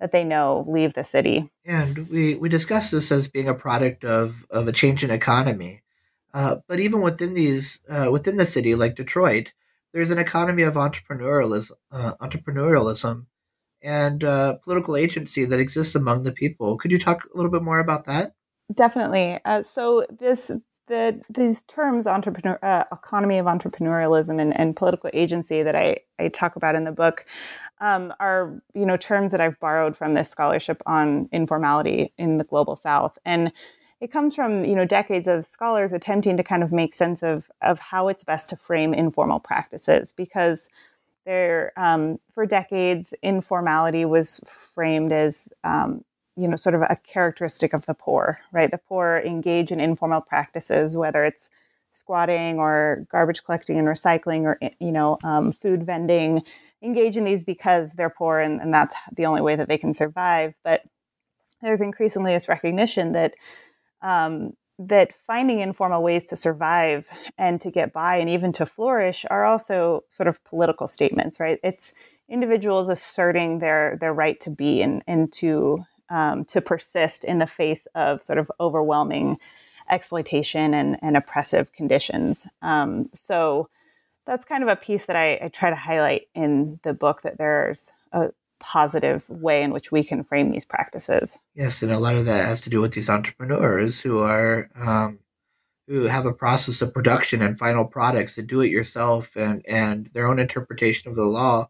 that 0.00 0.12
they 0.12 0.24
know 0.24 0.64
leave 0.68 0.94
the 0.94 1.04
city. 1.04 1.50
And 1.64 2.08
we, 2.08 2.36
we 2.36 2.48
discuss 2.48 2.90
this 2.90 3.10
as 3.10 3.28
being 3.28 3.48
a 3.48 3.54
product 3.54 4.04
of, 4.04 4.46
of 4.50 4.68
a 4.68 4.72
change 4.72 5.02
in 5.02 5.10
economy. 5.10 5.82
Uh, 6.32 6.56
but 6.68 6.78
even 6.78 7.00
within 7.00 7.34
these, 7.34 7.80
uh, 7.88 8.08
within 8.12 8.36
the 8.36 8.46
city, 8.46 8.74
like 8.74 8.94
Detroit, 8.94 9.52
there's 9.92 10.10
an 10.10 10.18
economy 10.18 10.62
of 10.62 10.74
entrepreneurialism, 10.74 11.72
uh, 11.90 12.12
entrepreneurialism 12.20 13.26
and 13.82 14.24
uh, 14.24 14.56
political 14.62 14.96
agency 14.96 15.44
that 15.44 15.60
exists 15.60 15.94
among 15.94 16.24
the 16.24 16.32
people. 16.32 16.76
Could 16.76 16.90
you 16.90 16.98
talk 16.98 17.24
a 17.24 17.36
little 17.36 17.50
bit 17.50 17.62
more 17.62 17.78
about 17.78 18.04
that? 18.06 18.32
Definitely. 18.72 19.40
Uh, 19.44 19.62
so 19.62 20.04
this 20.10 20.50
the 20.88 21.20
these 21.30 21.62
terms 21.62 22.06
entrepreneur 22.06 22.58
uh, 22.62 22.84
economy 22.92 23.38
of 23.38 23.46
entrepreneurialism 23.46 24.40
and, 24.40 24.58
and 24.58 24.74
political 24.74 25.10
agency 25.12 25.62
that 25.62 25.76
I, 25.76 25.98
I 26.18 26.28
talk 26.28 26.56
about 26.56 26.74
in 26.74 26.84
the 26.84 26.92
book 26.92 27.24
um, 27.80 28.12
are 28.18 28.60
you 28.74 28.84
know 28.84 28.96
terms 28.96 29.32
that 29.32 29.40
I've 29.40 29.60
borrowed 29.60 29.96
from 29.96 30.14
this 30.14 30.28
scholarship 30.28 30.82
on 30.86 31.28
informality 31.32 32.12
in 32.18 32.38
the 32.38 32.44
global 32.44 32.76
South, 32.76 33.18
and 33.24 33.52
it 34.00 34.10
comes 34.10 34.34
from 34.34 34.64
you 34.64 34.74
know 34.74 34.84
decades 34.84 35.28
of 35.28 35.44
scholars 35.44 35.92
attempting 35.92 36.36
to 36.36 36.42
kind 36.42 36.62
of 36.62 36.72
make 36.72 36.94
sense 36.94 37.22
of 37.22 37.50
of 37.62 37.78
how 37.78 38.08
it's 38.08 38.24
best 38.24 38.50
to 38.50 38.56
frame 38.56 38.94
informal 38.94 39.40
practices 39.40 40.12
because 40.12 40.68
there 41.24 41.72
um, 41.76 42.18
for 42.34 42.46
decades 42.46 43.14
informality 43.22 44.04
was 44.04 44.40
framed 44.46 45.12
as 45.12 45.48
um, 45.62 46.04
you 46.38 46.48
know 46.48 46.56
sort 46.56 46.74
of 46.74 46.82
a 46.82 46.96
characteristic 47.04 47.72
of 47.72 47.86
the 47.86 47.94
poor 47.94 48.40
right? 48.52 48.70
The 48.70 48.78
poor 48.78 49.22
engage 49.24 49.72
in 49.72 49.80
informal 49.80 50.20
practices 50.20 50.96
whether 50.96 51.24
it's 51.24 51.50
squatting 51.90 52.58
or 52.58 53.06
garbage 53.10 53.42
collecting 53.44 53.78
and 53.78 53.88
recycling 53.88 54.42
or 54.42 54.58
you 54.78 54.92
know 54.92 55.18
um, 55.24 55.52
food 55.52 55.84
vending 55.84 56.42
engage 56.82 57.16
in 57.16 57.24
these 57.24 57.44
because 57.44 57.92
they're 57.92 58.10
poor 58.10 58.38
and, 58.38 58.60
and 58.60 58.72
that's 58.72 58.94
the 59.16 59.26
only 59.26 59.40
way 59.40 59.56
that 59.56 59.68
they 59.68 59.78
can 59.78 59.92
survive. 59.92 60.54
But 60.62 60.82
there's 61.62 61.80
increasingly 61.80 62.32
this 62.32 62.48
recognition 62.48 63.12
that 63.12 63.34
um, 64.00 64.52
that 64.78 65.12
finding 65.12 65.58
informal 65.58 66.04
ways 66.04 66.24
to 66.26 66.36
survive 66.36 67.08
and 67.36 67.60
to 67.60 67.70
get 67.70 67.92
by 67.92 68.16
and 68.16 68.30
even 68.30 68.52
to 68.52 68.64
flourish 68.64 69.26
are 69.28 69.44
also 69.44 70.04
sort 70.08 70.28
of 70.28 70.42
political 70.44 70.86
statements 70.86 71.40
right? 71.40 71.58
It's 71.64 71.92
individuals 72.28 72.88
asserting 72.88 73.58
their 73.58 73.96
their 74.00 74.14
right 74.14 74.38
to 74.40 74.50
be 74.50 74.82
and, 74.82 75.02
and 75.06 75.32
to 75.32 75.84
um, 76.10 76.44
to 76.46 76.60
persist 76.60 77.24
in 77.24 77.38
the 77.38 77.46
face 77.46 77.86
of 77.94 78.22
sort 78.22 78.38
of 78.38 78.50
overwhelming 78.60 79.38
exploitation 79.90 80.74
and, 80.74 80.98
and 81.02 81.16
oppressive 81.16 81.72
conditions. 81.72 82.46
Um, 82.62 83.08
so 83.14 83.68
that's 84.26 84.44
kind 84.44 84.62
of 84.62 84.68
a 84.68 84.76
piece 84.76 85.06
that 85.06 85.16
I, 85.16 85.38
I, 85.42 85.48
try 85.48 85.70
to 85.70 85.76
highlight 85.76 86.28
in 86.34 86.78
the 86.82 86.92
book 86.92 87.22
that 87.22 87.38
there's 87.38 87.90
a 88.12 88.30
positive 88.60 89.28
way 89.30 89.62
in 89.62 89.72
which 89.72 89.90
we 89.90 90.04
can 90.04 90.22
frame 90.22 90.50
these 90.50 90.64
practices. 90.64 91.38
Yes, 91.54 91.82
and 91.82 91.92
a 91.92 91.98
lot 91.98 92.16
of 92.16 92.26
that 92.26 92.44
has 92.44 92.60
to 92.62 92.70
do 92.70 92.80
with 92.80 92.92
these 92.92 93.08
entrepreneurs 93.08 94.00
who 94.00 94.18
are 94.20 94.68
um, 94.74 95.20
who 95.86 96.04
have 96.04 96.26
a 96.26 96.32
process 96.32 96.82
of 96.82 96.92
production 96.92 97.40
and 97.40 97.58
final 97.58 97.86
products 97.86 98.36
that 98.36 98.46
do 98.46 98.60
it 98.60 98.70
yourself 98.70 99.34
and 99.36 99.64
and 99.66 100.08
their 100.08 100.26
own 100.26 100.38
interpretation 100.38 101.08
of 101.08 101.16
the 101.16 101.24
law 101.24 101.68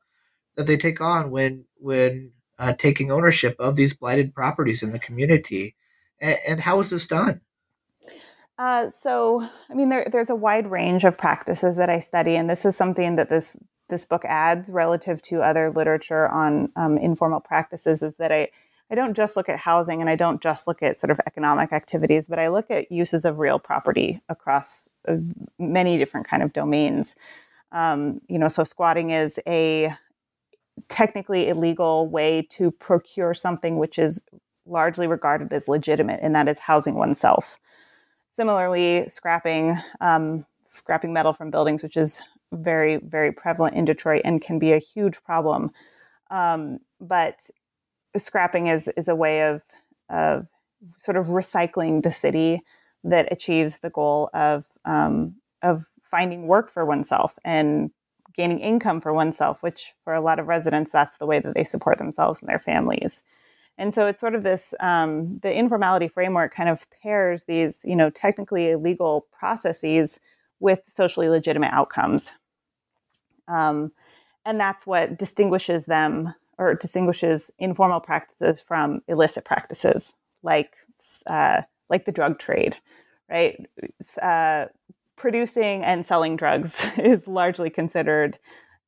that 0.57 0.67
they 0.67 0.77
take 0.77 1.01
on 1.01 1.31
when 1.31 1.65
when 1.77 2.33
uh, 2.59 2.73
taking 2.73 3.11
ownership 3.11 3.57
of 3.59 3.77
these 3.77 3.95
blighted 3.95 4.35
properties 4.35 4.83
in 4.83 4.93
the 4.93 4.99
community. 4.99 5.75
And, 6.21 6.37
and 6.49 6.61
how 6.61 6.81
is 6.81 6.91
this 6.91 7.07
done? 7.07 7.41
Uh, 8.59 8.89
so, 8.91 9.49
I 9.71 9.75
mean, 9.75 9.89
there, 9.89 10.07
there's 10.11 10.31
a 10.31 10.35
wide 10.35 10.69
range 10.71 11.05
of 11.05 11.17
practices 11.17 11.77
that 11.77 11.89
I 11.89 12.01
study, 12.01 12.35
and 12.35 12.51
this 12.51 12.65
is 12.65 12.77
something 12.77 13.17
that 13.17 13.31
this 13.31 13.57
this 13.89 14.05
book 14.05 14.25
adds 14.27 14.69
relative 14.69 15.23
to 15.23 15.41
other 15.41 15.71
literature 15.71 16.29
on 16.29 16.71
um, 16.77 16.99
informal 16.99 17.41
practices. 17.41 18.03
Is 18.03 18.17
that 18.17 18.33
I 18.33 18.49
I 18.91 18.97
don't 18.97 19.15
just 19.15 19.37
look 19.37 19.49
at 19.49 19.61
housing, 19.61 20.01
and 20.01 20.11
I 20.11 20.17
don't 20.17 20.43
just 20.43 20.67
look 20.67 20.83
at 20.83 20.99
sort 20.99 21.13
of 21.13 21.21
economic 21.25 21.73
activities, 21.73 22.27
but 22.27 22.41
I 22.41 22.49
look 22.49 22.69
at 22.69 22.91
uses 22.91 23.25
of 23.25 23.39
real 23.39 23.61
property 23.61 24.21
across 24.29 24.89
uh, 25.07 25.17
many 25.61 25.97
different 25.97 26.27
kind 26.27 26.43
of 26.43 26.53
domains. 26.53 27.15
Um, 27.71 28.21
you 28.29 28.41
know, 28.41 28.49
so 28.49 28.65
squatting 28.65 29.11
is 29.11 29.39
a 29.47 29.95
technically 30.89 31.49
illegal 31.49 32.09
way 32.09 32.47
to 32.51 32.71
procure 32.71 33.35
something 33.35 33.79
which 33.79 33.99
is 33.99 34.21
largely 34.67 35.07
regarded 35.07 35.53
as 35.53 35.69
legitimate, 35.69 36.21
and 36.23 36.35
that 36.35 36.49
is 36.49 36.59
housing 36.59 36.95
oneself. 36.95 37.59
Similarly, 38.29 39.09
scrapping 39.09 39.79
um, 40.01 40.45
scrapping 40.65 41.13
metal 41.13 41.33
from 41.33 41.51
buildings, 41.51 41.83
which 41.83 41.97
is 41.97 42.23
very 42.53 42.97
very 42.97 43.33
prevalent 43.33 43.77
in 43.77 43.85
Detroit 43.85 44.23
and 44.25 44.41
can 44.41 44.59
be 44.59 44.73
a 44.73 44.79
huge 44.79 45.23
problem. 45.23 45.71
Um, 46.31 46.79
but 47.01 47.49
scrapping 48.17 48.69
is 48.69 48.89
is 48.97 49.09
a 49.09 49.17
way 49.17 49.43
of 49.49 49.63
of 50.09 50.47
sort 50.99 51.17
of 51.17 51.27
recycling 51.27 52.03
the 52.03 52.13
city 52.13 52.63
that 53.05 53.29
achieves 53.31 53.79
the 53.79 53.91
goal 53.91 54.31
of 54.35 54.65
um, 54.85 55.37
of 55.63 55.87
finding 56.03 56.47
work 56.47 56.71
for 56.71 56.85
oneself 56.87 57.39
and 57.45 57.91
gaining 58.39 58.61
income 58.61 59.01
for 59.01 59.13
oneself, 59.13 59.63
which 59.65 59.93
for 60.05 60.15
a 60.15 60.21
lot 60.21 60.39
of 60.39 60.47
residents, 60.47 60.93
that's 60.93 61.19
the 61.19 61.27
way 61.27 61.41
that 61.41 61.55
they 61.55 61.65
support 61.65 61.99
themselves 61.99 62.41
and 62.41 62.49
their 62.49 62.61
families. 62.61 63.25
And 63.77 63.93
so 63.93 64.07
it's 64.07 64.21
sort 64.21 64.37
of 64.37 64.45
this 64.45 64.75
um, 64.79 65.41
the 65.43 65.53
informality 65.53 66.07
framework 66.07 66.55
kind 66.55 66.69
of 66.69 66.87
pairs 67.03 67.45
these, 67.45 67.81
you 67.85 67.97
know, 67.97 68.11
technically 68.11 68.71
illegal 68.71 69.27
processes 69.37 70.21
with 70.61 70.81
socially 70.87 71.29
legitimate 71.29 71.73
outcomes. 71.73 72.31
Um, 73.49 73.91
and 74.47 74.61
that's 74.61 74.87
what 74.87 75.19
distinguishes 75.19 75.87
them 75.87 76.33
or 76.59 76.75
distinguishes 76.75 77.51
informal 77.59 78.01
practices 78.01 78.61
from 78.61 79.01
illicit 79.09 79.45
practices 79.45 80.13
like 80.45 80.75
uh, 81.27 81.63
like 81.91 82.05
the 82.05 82.13
drug 82.13 82.39
trade, 82.39 82.77
right? 83.29 83.67
Uh, 84.23 84.67
producing 85.19 85.85
and 85.85 86.07
selling 86.07 86.37
drugs 86.37 86.85
is 86.97 87.29
largely 87.29 87.71
considered 87.71 88.39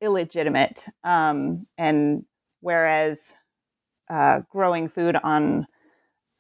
illegitimate, 0.00 0.86
um, 1.04 1.66
and 1.76 2.24
whereas 2.60 3.34
uh, 4.08 4.40
growing 4.50 4.88
food 4.88 5.16
on 5.22 5.66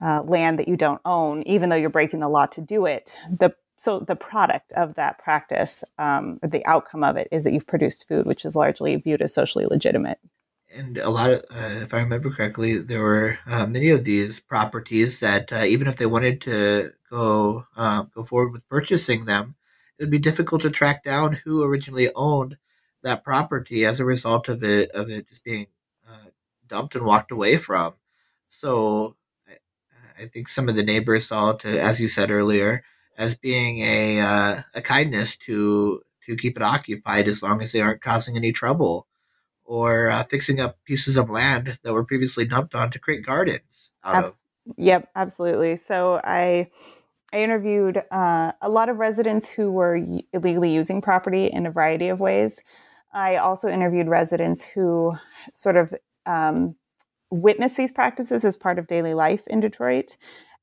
uh, 0.02 0.22
land 0.22 0.58
that 0.58 0.68
you 0.68 0.76
don't 0.76 1.00
own, 1.04 1.42
even 1.42 1.68
though 1.68 1.76
you're 1.76 1.90
breaking 1.90 2.20
the 2.20 2.28
law 2.28 2.46
to 2.46 2.60
do 2.60 2.86
it. 2.86 3.16
The 3.30 3.54
so 3.78 4.00
the 4.00 4.16
product 4.16 4.72
of 4.72 4.94
that 4.96 5.18
practice, 5.18 5.82
um, 5.98 6.38
the 6.42 6.64
outcome 6.66 7.02
of 7.02 7.16
it, 7.16 7.28
is 7.32 7.44
that 7.44 7.54
you've 7.54 7.66
produced 7.66 8.06
food, 8.06 8.26
which 8.26 8.44
is 8.44 8.54
largely 8.54 8.94
viewed 8.96 9.22
as 9.22 9.32
socially 9.32 9.64
legitimate. 9.64 10.18
And 10.76 10.98
a 10.98 11.08
lot 11.08 11.30
of, 11.30 11.38
uh, 11.50 11.80
if 11.82 11.94
I 11.94 12.02
remember 12.02 12.30
correctly, 12.30 12.76
there 12.76 13.00
were 13.00 13.38
uh, 13.50 13.66
many 13.66 13.88
of 13.88 14.04
these 14.04 14.38
properties 14.38 15.20
that 15.20 15.50
uh, 15.50 15.64
even 15.64 15.88
if 15.88 15.96
they 15.96 16.04
wanted 16.04 16.42
to 16.42 16.92
go 17.10 17.64
um, 17.74 18.10
go 18.14 18.22
forward 18.22 18.52
with 18.52 18.68
purchasing 18.68 19.24
them, 19.24 19.56
it 20.00 20.04
would 20.04 20.10
be 20.10 20.18
difficult 20.18 20.62
to 20.62 20.70
track 20.70 21.04
down 21.04 21.34
who 21.44 21.62
originally 21.62 22.10
owned 22.16 22.56
that 23.02 23.22
property 23.22 23.84
as 23.84 24.00
a 24.00 24.04
result 24.04 24.48
of 24.48 24.64
it 24.64 24.90
of 24.90 25.10
it 25.10 25.28
just 25.28 25.44
being 25.44 25.66
dumped 26.70 26.94
and 26.94 27.04
walked 27.04 27.30
away 27.30 27.56
from. 27.56 27.92
So 28.48 29.16
I, 29.46 30.22
I 30.22 30.26
think 30.26 30.48
some 30.48 30.68
of 30.68 30.76
the 30.76 30.82
neighbors 30.82 31.26
saw 31.26 31.52
to, 31.52 31.80
as 31.80 32.00
you 32.00 32.08
said 32.08 32.30
earlier, 32.30 32.82
as 33.18 33.36
being 33.36 33.80
a 33.80 34.20
uh, 34.20 34.56
a 34.74 34.80
kindness 34.80 35.36
to 35.38 36.02
to 36.26 36.36
keep 36.36 36.56
it 36.56 36.62
occupied 36.62 37.26
as 37.28 37.42
long 37.42 37.60
as 37.60 37.72
they 37.72 37.80
aren't 37.80 38.00
causing 38.00 38.36
any 38.36 38.52
trouble, 38.52 39.06
or 39.64 40.08
uh, 40.08 40.22
fixing 40.22 40.60
up 40.60 40.78
pieces 40.84 41.16
of 41.16 41.28
land 41.28 41.78
that 41.82 41.92
were 41.92 42.04
previously 42.04 42.46
dumped 42.46 42.74
on 42.74 42.90
to 42.90 42.98
create 42.98 43.26
gardens 43.26 43.92
out 44.02 44.16
Ab- 44.16 44.24
of. 44.24 44.36
Yep, 44.76 45.08
absolutely. 45.16 45.76
So 45.76 46.20
I 46.22 46.70
I 47.32 47.42
interviewed 47.42 48.02
uh, 48.10 48.52
a 48.60 48.68
lot 48.68 48.88
of 48.88 48.98
residents 48.98 49.48
who 49.48 49.70
were 49.70 50.00
illegally 50.32 50.72
using 50.72 51.00
property 51.00 51.46
in 51.46 51.66
a 51.66 51.70
variety 51.70 52.08
of 52.08 52.20
ways. 52.20 52.60
I 53.12 53.36
also 53.36 53.68
interviewed 53.68 54.08
residents 54.08 54.64
who 54.64 55.14
sort 55.52 55.76
of 55.76 55.94
um, 56.26 56.76
witness 57.30 57.74
these 57.74 57.92
practices 57.92 58.44
as 58.44 58.56
part 58.56 58.78
of 58.78 58.86
daily 58.86 59.14
life 59.14 59.46
in 59.46 59.60
Detroit. 59.60 60.16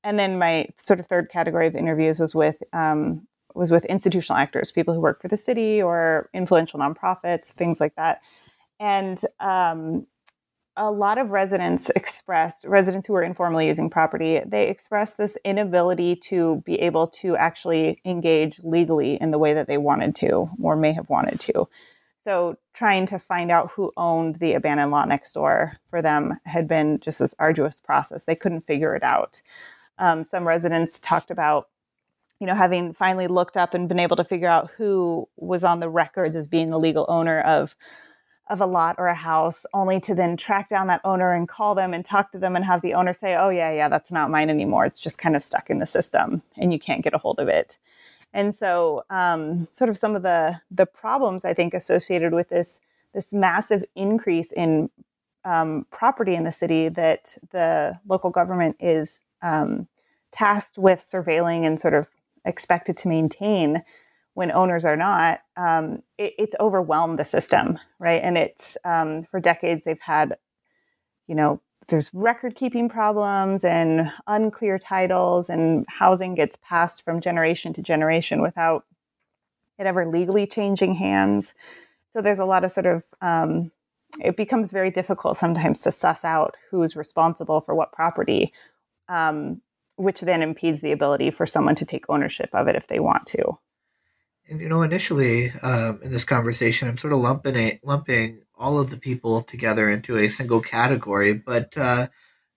And 0.03 0.19
then 0.19 0.37
my 0.37 0.67
sort 0.79 0.99
of 0.99 1.07
third 1.07 1.29
category 1.29 1.67
of 1.67 1.75
interviews 1.75 2.19
was 2.19 2.35
with 2.35 2.61
um, 2.73 3.27
was 3.55 3.71
with 3.71 3.85
institutional 3.85 4.37
actors, 4.37 4.71
people 4.71 4.93
who 4.93 5.01
work 5.01 5.21
for 5.21 5.27
the 5.29 5.37
city 5.37 5.81
or 5.81 6.29
influential 6.33 6.79
nonprofits, 6.79 7.47
things 7.47 7.79
like 7.79 7.95
that. 7.95 8.21
And 8.79 9.19
um, 9.39 10.05
a 10.77 10.91
lot 10.91 11.17
of 11.17 11.31
residents 11.31 11.89
expressed, 11.95 12.63
residents 12.65 13.07
who 13.07 13.13
were 13.13 13.23
informally 13.23 13.67
using 13.67 13.89
property, 13.89 14.39
they 14.45 14.69
expressed 14.69 15.17
this 15.17 15.37
inability 15.43 16.15
to 16.15 16.61
be 16.65 16.79
able 16.79 17.07
to 17.07 17.35
actually 17.35 17.99
engage 18.05 18.59
legally 18.63 19.15
in 19.15 19.31
the 19.31 19.39
way 19.39 19.53
that 19.53 19.67
they 19.67 19.77
wanted 19.77 20.15
to 20.15 20.49
or 20.61 20.75
may 20.75 20.93
have 20.93 21.09
wanted 21.09 21.39
to. 21.41 21.67
So 22.19 22.57
trying 22.73 23.05
to 23.07 23.19
find 23.19 23.51
out 23.51 23.71
who 23.71 23.91
owned 23.97 24.37
the 24.37 24.53
abandoned 24.53 24.91
lot 24.91 25.07
next 25.07 25.33
door 25.33 25.77
for 25.89 26.01
them 26.01 26.33
had 26.45 26.67
been 26.67 26.99
just 26.99 27.19
this 27.19 27.35
arduous 27.39 27.79
process. 27.79 28.25
They 28.25 28.35
couldn't 28.35 28.61
figure 28.61 28.95
it 28.95 29.03
out. 29.03 29.41
Um, 29.99 30.23
some 30.23 30.47
residents 30.47 30.99
talked 30.99 31.31
about, 31.31 31.69
you 32.39 32.45
know, 32.45 32.55
having 32.55 32.93
finally 32.93 33.27
looked 33.27 33.57
up 33.57 33.73
and 33.73 33.87
been 33.87 33.99
able 33.99 34.15
to 34.17 34.23
figure 34.23 34.49
out 34.49 34.71
who 34.77 35.27
was 35.37 35.63
on 35.63 35.79
the 35.79 35.89
records 35.89 36.35
as 36.35 36.47
being 36.47 36.69
the 36.69 36.79
legal 36.79 37.05
owner 37.07 37.39
of 37.41 37.75
of 38.49 38.61
a 38.61 38.65
lot 38.65 38.95
or 38.97 39.07
a 39.07 39.15
house, 39.15 39.65
only 39.73 39.99
to 40.01 40.15
then 40.15 40.37
track 40.37 40.69
down 40.69 40.87
that 40.87 41.01
owner 41.03 41.33
and 41.33 41.47
call 41.47 41.75
them 41.75 41.93
and 41.93 42.05
talk 42.05 42.31
to 42.31 42.39
them 42.39 42.55
and 42.55 42.65
have 42.65 42.81
the 42.81 42.93
owner 42.93 43.13
say, 43.13 43.35
"Oh 43.35 43.49
yeah, 43.49 43.71
yeah, 43.71 43.89
that's 43.89 44.11
not 44.11 44.31
mine 44.31 44.49
anymore. 44.49 44.85
It's 44.85 44.99
just 44.99 45.17
kind 45.17 45.35
of 45.35 45.43
stuck 45.43 45.69
in 45.69 45.79
the 45.79 45.85
system, 45.85 46.41
and 46.57 46.71
you 46.71 46.79
can't 46.79 47.03
get 47.03 47.13
a 47.13 47.17
hold 47.17 47.39
of 47.39 47.47
it." 47.47 47.77
And 48.33 48.53
so, 48.53 49.03
um, 49.09 49.67
sort 49.71 49.89
of 49.89 49.97
some 49.97 50.15
of 50.15 50.23
the 50.23 50.59
the 50.71 50.85
problems 50.85 51.45
I 51.45 51.53
think 51.53 51.73
associated 51.73 52.33
with 52.33 52.49
this 52.49 52.79
this 53.13 53.33
massive 53.33 53.83
increase 53.95 54.51
in 54.51 54.89
um, 55.45 55.85
property 55.91 56.35
in 56.35 56.43
the 56.43 56.51
city 56.51 56.89
that 56.89 57.37
the 57.51 57.99
local 58.07 58.29
government 58.29 58.75
is 58.79 59.23
um, 59.41 59.87
tasked 60.31 60.77
with 60.77 60.99
surveilling 60.99 61.65
and 61.65 61.79
sort 61.79 61.93
of 61.93 62.09
expected 62.45 62.97
to 62.97 63.07
maintain 63.07 63.83
when 64.37 64.51
owners 64.51 64.85
are 64.85 64.95
not, 64.95 65.41
um, 65.55 66.03
it, 66.19 66.31
it's 66.37 66.55
overwhelmed 66.59 67.17
the 67.17 67.25
system, 67.25 67.79
right? 67.97 68.21
And 68.21 68.37
it's 68.37 68.77
um, 68.85 69.23
for 69.23 69.39
decades 69.39 69.81
they've 69.83 69.99
had, 69.99 70.37
you 71.25 71.33
know, 71.33 71.59
there's 71.87 72.13
record 72.13 72.53
keeping 72.53 72.87
problems 72.87 73.63
and 73.63 74.11
unclear 74.27 74.77
titles, 74.77 75.49
and 75.49 75.87
housing 75.87 76.35
gets 76.35 76.55
passed 76.61 77.03
from 77.03 77.19
generation 77.19 77.73
to 77.73 77.81
generation 77.81 78.39
without 78.39 78.85
it 79.79 79.87
ever 79.87 80.05
legally 80.05 80.45
changing 80.45 80.93
hands. 80.93 81.55
So 82.11 82.21
there's 82.21 82.37
a 82.37 82.45
lot 82.45 82.63
of 82.63 82.71
sort 82.71 82.85
of 82.85 83.05
um, 83.21 83.71
it 84.23 84.37
becomes 84.37 84.71
very 84.71 84.91
difficult 84.91 85.37
sometimes 85.37 85.81
to 85.81 85.91
suss 85.91 86.23
out 86.23 86.53
who's 86.69 86.95
responsible 86.95 87.59
for 87.59 87.73
what 87.73 87.91
property, 87.91 88.53
um, 89.09 89.63
which 89.95 90.21
then 90.21 90.43
impedes 90.43 90.81
the 90.81 90.91
ability 90.91 91.31
for 91.31 91.47
someone 91.47 91.73
to 91.73 91.85
take 91.85 92.05
ownership 92.07 92.51
of 92.53 92.67
it 92.67 92.75
if 92.75 92.85
they 92.85 92.99
want 92.99 93.25
to. 93.25 93.57
And 94.49 94.61
you 94.61 94.69
know, 94.69 94.81
initially 94.81 95.49
um, 95.61 95.99
in 96.03 96.11
this 96.11 96.23
conversation, 96.23 96.87
I'm 96.87 96.97
sort 96.97 97.13
of 97.13 97.19
lumping 97.19 97.55
it, 97.55 97.79
lumping 97.83 98.43
all 98.55 98.79
of 98.79 98.89
the 98.89 98.97
people 98.97 99.43
together 99.43 99.89
into 99.89 100.17
a 100.17 100.29
single 100.29 100.61
category, 100.61 101.33
but 101.33 101.77
uh, 101.77 102.07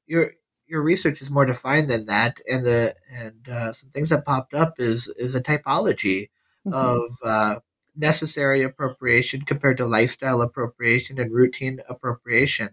your 0.06 0.32
your 0.66 0.82
research 0.82 1.20
is 1.20 1.30
more 1.30 1.44
defined 1.44 1.90
than 1.90 2.06
that, 2.06 2.38
and 2.50 2.64
the 2.64 2.94
and 3.12 3.49
uh, 3.49 3.73
some 3.73 3.90
things 3.90 4.09
that 4.11 4.25
popped 4.25 4.54
up 4.54 4.75
is 4.78 5.09
is 5.16 5.35
a 5.35 5.42
typology 5.42 6.28
mm-hmm. 6.66 6.73
of 6.73 7.11
uh, 7.25 7.61
necessary 7.97 8.62
appropriation 8.62 9.42
compared 9.42 9.76
to 9.76 9.85
lifestyle 9.85 10.40
appropriation 10.40 11.18
and 11.18 11.32
routine 11.32 11.80
appropriation. 11.88 12.70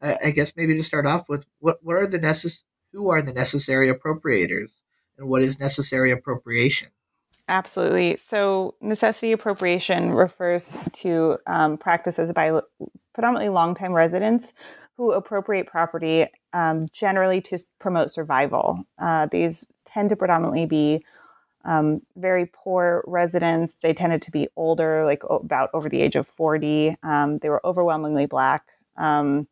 I, 0.00 0.16
I 0.26 0.30
guess 0.30 0.56
maybe 0.56 0.74
to 0.76 0.82
start 0.82 1.06
off 1.06 1.28
with, 1.28 1.46
what 1.58 1.78
what 1.82 1.96
are 1.96 2.06
the 2.06 2.20
necess- 2.20 2.62
who 2.92 3.10
are 3.10 3.20
the 3.20 3.32
necessary 3.32 3.92
appropriators, 3.92 4.82
and 5.18 5.28
what 5.28 5.42
is 5.42 5.58
necessary 5.60 6.12
appropriation? 6.12 6.90
Absolutely. 7.50 8.16
So, 8.16 8.76
necessity 8.80 9.32
appropriation 9.32 10.12
refers 10.12 10.78
to 10.92 11.36
um, 11.48 11.78
practices 11.78 12.32
by 12.32 12.60
predominantly 13.12 13.48
longtime 13.48 13.92
residents 13.92 14.52
who 14.96 15.10
appropriate 15.10 15.66
property 15.66 16.26
um, 16.52 16.86
generally 16.92 17.40
to 17.40 17.58
promote 17.80 18.08
survival. 18.08 18.84
Uh, 19.00 19.26
these 19.26 19.66
tend 19.84 20.10
to 20.10 20.16
predominantly 20.16 20.64
be 20.64 21.04
um, 21.64 22.02
very 22.14 22.46
poor 22.46 23.02
residents. 23.08 23.74
They 23.82 23.94
tended 23.94 24.22
to 24.22 24.30
be 24.30 24.46
older, 24.54 25.04
like 25.04 25.24
about 25.28 25.70
over 25.74 25.88
the 25.88 26.02
age 26.02 26.14
of 26.14 26.28
40. 26.28 26.94
Um, 27.02 27.38
they 27.38 27.50
were 27.50 27.66
overwhelmingly 27.66 28.26
black. 28.26 28.62
Um, 28.96 29.48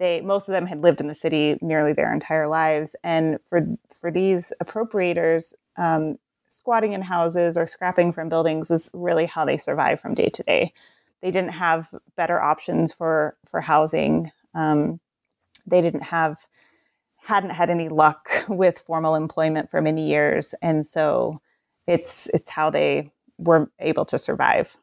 they 0.00 0.22
most 0.22 0.48
of 0.48 0.52
them 0.54 0.66
had 0.66 0.82
lived 0.82 1.00
in 1.00 1.06
the 1.06 1.14
city 1.14 1.56
nearly 1.60 1.92
their 1.92 2.12
entire 2.12 2.48
lives, 2.48 2.96
and 3.04 3.38
for 3.48 3.64
for 4.00 4.10
these 4.10 4.52
appropriators, 4.60 5.54
um, 5.76 6.18
squatting 6.48 6.92
in 6.92 7.02
houses 7.02 7.56
or 7.56 7.66
scrapping 7.66 8.12
from 8.12 8.28
buildings 8.28 8.70
was 8.70 8.90
really 8.92 9.26
how 9.26 9.44
they 9.44 9.56
survived 9.56 10.00
from 10.00 10.14
day 10.14 10.28
to 10.28 10.42
day. 10.42 10.72
They 11.20 11.30
didn't 11.30 11.52
have 11.52 11.92
better 12.16 12.40
options 12.40 12.92
for 12.92 13.36
for 13.46 13.60
housing. 13.60 14.30
Um, 14.54 15.00
they 15.66 15.80
didn't 15.80 16.02
have 16.02 16.46
hadn't 17.16 17.50
had 17.50 17.70
any 17.70 17.88
luck 17.88 18.30
with 18.48 18.78
formal 18.86 19.14
employment 19.14 19.70
for 19.70 19.80
many 19.80 20.08
years, 20.08 20.54
and 20.62 20.86
so 20.86 21.40
it's 21.86 22.28
it's 22.32 22.50
how 22.50 22.70
they 22.70 23.10
were 23.38 23.70
able 23.78 24.04
to 24.06 24.18
survive. 24.18 24.76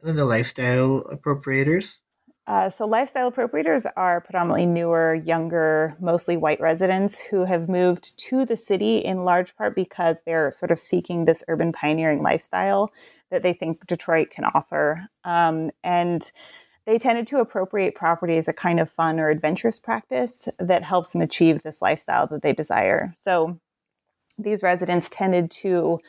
And 0.00 0.10
then 0.10 0.16
the 0.16 0.24
lifestyle 0.24 1.04
appropriators. 1.04 1.98
Uh, 2.46 2.68
so, 2.68 2.86
lifestyle 2.86 3.32
appropriators 3.32 3.90
are 3.96 4.20
predominantly 4.20 4.66
newer, 4.66 5.14
younger, 5.14 5.96
mostly 5.98 6.36
white 6.36 6.60
residents 6.60 7.18
who 7.18 7.44
have 7.44 7.70
moved 7.70 8.18
to 8.18 8.44
the 8.44 8.56
city 8.56 8.98
in 8.98 9.24
large 9.24 9.56
part 9.56 9.74
because 9.74 10.18
they're 10.26 10.52
sort 10.52 10.70
of 10.70 10.78
seeking 10.78 11.24
this 11.24 11.42
urban 11.48 11.72
pioneering 11.72 12.22
lifestyle 12.22 12.92
that 13.30 13.42
they 13.42 13.54
think 13.54 13.86
Detroit 13.86 14.30
can 14.30 14.44
offer. 14.44 15.08
Um, 15.24 15.70
and 15.82 16.30
they 16.84 16.98
tended 16.98 17.26
to 17.28 17.38
appropriate 17.38 17.94
property 17.94 18.36
as 18.36 18.46
a 18.46 18.52
kind 18.52 18.78
of 18.78 18.90
fun 18.90 19.18
or 19.18 19.30
adventurous 19.30 19.78
practice 19.78 20.46
that 20.58 20.82
helps 20.82 21.12
them 21.12 21.22
achieve 21.22 21.62
this 21.62 21.80
lifestyle 21.80 22.26
that 22.26 22.42
they 22.42 22.52
desire. 22.52 23.14
So 23.16 23.58
these 24.38 24.62
residents 24.62 25.08
tended 25.08 25.50
to 25.50 26.00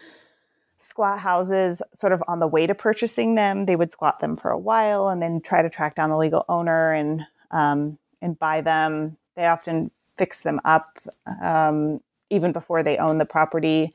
squat 0.78 1.20
houses 1.20 1.82
sort 1.94 2.14
of 2.14 2.24
on 2.28 2.40
the 2.40 2.48
way 2.48 2.68
to 2.68 2.76
purchasing 2.76 3.36
them. 3.36 3.66
They 3.66 3.76
would 3.76 3.92
squat 3.92 4.20
them 4.20 4.36
for 4.36 4.52
a 4.52 4.60
while 4.60 5.08
and 5.08 5.22
then 5.22 5.42
try 5.42 5.62
to 5.62 5.70
track 5.70 5.96
down 5.96 6.10
the 6.10 6.18
legal 6.18 6.46
owner 6.50 6.94
and 6.94 7.22
um, 7.52 7.98
and 8.22 8.38
buy 8.38 8.62
them. 8.62 9.18
They 9.36 9.46
often 9.46 9.92
fix 10.18 10.44
them 10.44 10.60
up 10.66 11.00
um, 11.42 12.02
even 12.30 12.52
before 12.52 12.84
they 12.84 12.98
own 12.98 13.18
the 13.18 13.26
property. 13.26 13.94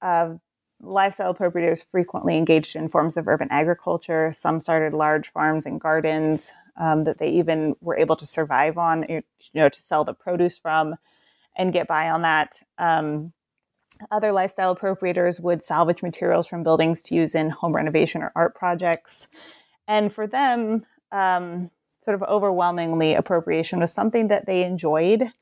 Uh, 0.00 0.34
lifestyle 0.80 1.34
appropriators 1.34 1.84
frequently 1.84 2.36
engaged 2.36 2.76
in 2.76 2.88
forms 2.88 3.16
of 3.16 3.28
urban 3.28 3.48
agriculture. 3.50 4.32
Some 4.32 4.60
started 4.60 4.92
large 4.92 5.28
farms 5.28 5.66
and 5.66 5.80
gardens 5.80 6.52
um, 6.76 7.04
that 7.04 7.18
they 7.18 7.30
even 7.30 7.74
were 7.80 7.96
able 7.96 8.16
to 8.16 8.26
survive 8.26 8.78
on, 8.78 9.04
you 9.08 9.22
know, 9.54 9.68
to 9.68 9.82
sell 9.82 10.04
the 10.04 10.14
produce 10.14 10.58
from 10.58 10.94
and 11.56 11.72
get 11.72 11.88
by 11.88 12.08
on 12.08 12.22
that. 12.22 12.54
Um, 12.78 13.32
other 14.10 14.32
lifestyle 14.32 14.74
appropriators 14.74 15.40
would 15.40 15.62
salvage 15.62 16.02
materials 16.02 16.46
from 16.46 16.62
buildings 16.62 17.02
to 17.02 17.14
use 17.14 17.34
in 17.34 17.50
home 17.50 17.74
renovation 17.74 18.22
or 18.22 18.32
art 18.34 18.54
projects. 18.54 19.28
And 19.86 20.12
for 20.12 20.26
them, 20.26 20.84
um, 21.12 21.70
sort 21.98 22.14
of 22.14 22.22
overwhelmingly, 22.22 23.14
appropriation 23.14 23.80
was 23.80 23.92
something 23.92 24.28
that 24.28 24.46
they 24.46 24.62
enjoyed, 24.62 25.32